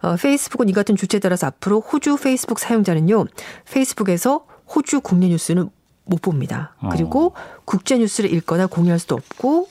[0.00, 3.26] 어, 페이스북은 이 같은 주체에 따라서 앞으로 호주 페이스북 사용자는요,
[3.70, 5.70] 페이스북에서 호주 국내 뉴스는
[6.04, 6.74] 못 봅니다.
[6.80, 6.88] 어.
[6.90, 7.34] 그리고
[7.64, 9.68] 국제 뉴스를 읽거나 공유할 수도 없고,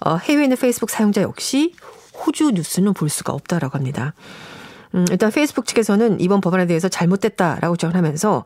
[0.00, 1.74] 어, 해외에 있는 페이스북 사용자 역시
[2.26, 4.12] 호주 뉴스는 볼 수가 없다라고 합니다.
[4.94, 8.44] 음, 일단 페이스북 측에서는 이번 법안에 대해서 잘못됐다라고 주장을 하면서,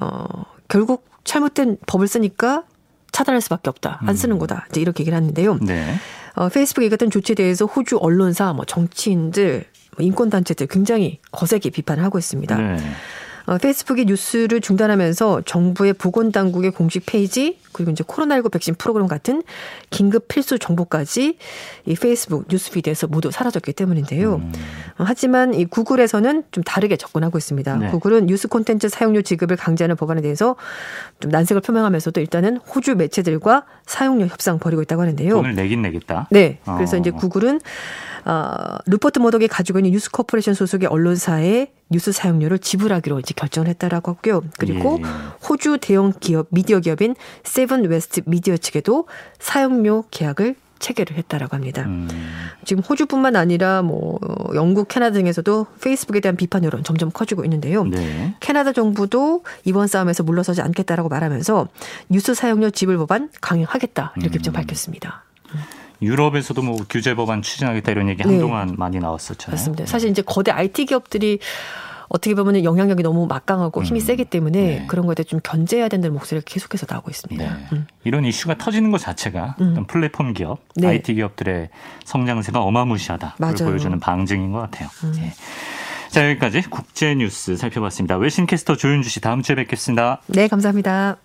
[0.00, 0.26] 어,
[0.68, 2.64] 결국 잘못된 법을 쓰니까
[3.12, 4.00] 차단할 수밖에 없다.
[4.06, 4.38] 안 쓰는 음.
[4.40, 4.66] 거다.
[4.70, 5.58] 이제 이렇게 얘기를 했는데요.
[5.60, 5.94] 네.
[6.34, 9.64] 어, 페이스북이 같은 조치에 대해서 호주 언론사, 뭐 정치인들,
[9.96, 12.56] 뭐 인권단체들 굉장히 거세게 비판을 하고 있습니다.
[12.56, 12.76] 네.
[13.46, 19.42] 어, 페이스북이 뉴스를 중단하면서 정부의 보건당국의 공식 페이지 그리고 이제 코로나19 백신 프로그램 같은
[19.90, 21.36] 긴급 필수 정보까지
[21.86, 24.36] 이 페이스북 news feed에서 모두 사라졌기 때문인데요.
[24.36, 24.52] 음.
[24.98, 27.76] 어, 하지만 이 구글에서는 좀 다르게 접근하고 있습니다.
[27.76, 27.90] 네.
[27.90, 30.56] 구글은 뉴스 콘텐츠 사용료 지급을 강제하는 법안에 대해서
[31.20, 35.34] 좀 난색을 표명하면서도 일단은 호주 매체들과 사용료 협상 벌이고 있다고 하는데요.
[35.34, 36.28] 돈을 내긴 내겠다.
[36.30, 36.58] 네.
[36.64, 37.00] 그래서 어.
[37.00, 37.60] 이제 구글은
[38.24, 44.12] 어, 루퍼트 머독이 가지고 있는 뉴스 코퍼레이션 소속의 언론사의 뉴스 사용료를 지불하기로 이제 결정을 했다라고
[44.12, 44.42] 하고요.
[44.58, 45.06] 그리고 예.
[45.48, 47.14] 호주 대형 기업 미디어 기업인
[47.44, 49.06] 세븐 웨스트 미디어 측에도
[49.38, 51.84] 사용료 계약을 체결을 했다라고 합니다.
[51.86, 52.08] 음.
[52.64, 54.18] 지금 호주뿐만 아니라 뭐
[54.54, 57.84] 영국, 캐나다 등에서도 페이스북에 대한 비판 여론 점점 커지고 있는데요.
[57.84, 58.34] 네.
[58.40, 61.68] 캐나다 정부도 이번 싸움에서 물러서지 않겠다라고 말하면서
[62.08, 64.52] 뉴스 사용료 지불 법안 강행하겠다 이렇게 음.
[64.52, 65.24] 밝혔습니다.
[66.02, 68.30] 유럽에서도 뭐 규제 법안 추진하겠다 이런 얘기 네.
[68.30, 68.74] 한동안 네.
[68.76, 69.56] 많이 나왔었잖아요.
[69.56, 69.86] 맞습니다.
[69.86, 71.38] 사실 이제 거대 IT 기업들이
[72.08, 74.04] 어떻게 보면 영향력이 너무 막강하고 힘이 음.
[74.04, 74.86] 세기 때문에 네.
[74.86, 77.42] 그런 거에 대해 좀 견제해야 된다는 목소리가 계속해서 나오고 있습니다.
[77.42, 77.66] 네.
[77.72, 77.86] 음.
[78.04, 79.70] 이런 이슈가 터지는 것 자체가 음.
[79.72, 80.88] 어떤 플랫폼 기업, 네.
[80.88, 81.70] IT 기업들의
[82.04, 83.36] 성장세가 어마무시하다.
[83.38, 84.90] 를 보여주는 방증인 것 같아요.
[85.04, 85.12] 음.
[85.16, 85.32] 네.
[86.10, 88.18] 자 여기까지 국제 뉴스 살펴봤습니다.
[88.18, 90.20] 외신 캐스터 조윤주 씨 다음 주에 뵙겠습니다.
[90.26, 91.16] 네 감사합니다.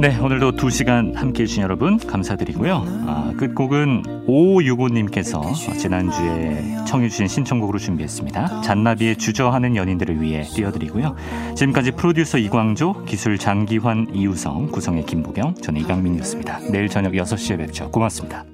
[0.00, 2.84] 네, 오늘도 2시간 함께 해주신 여러분 감사드리고요.
[3.06, 5.42] 아, 끝곡은 5565님께서
[5.76, 8.60] 지난주에 청해주신 신청곡으로 준비했습니다.
[8.60, 11.16] 잔나비의 주저하는 연인들을 위해 띄워드리고요.
[11.56, 16.60] 지금까지 프로듀서 이광조, 기술 장기환, 이우성, 구성의 김보경, 저는 이강민이었습니다.
[16.70, 17.90] 내일 저녁 6시에 뵙죠.
[17.90, 18.44] 고맙습니다.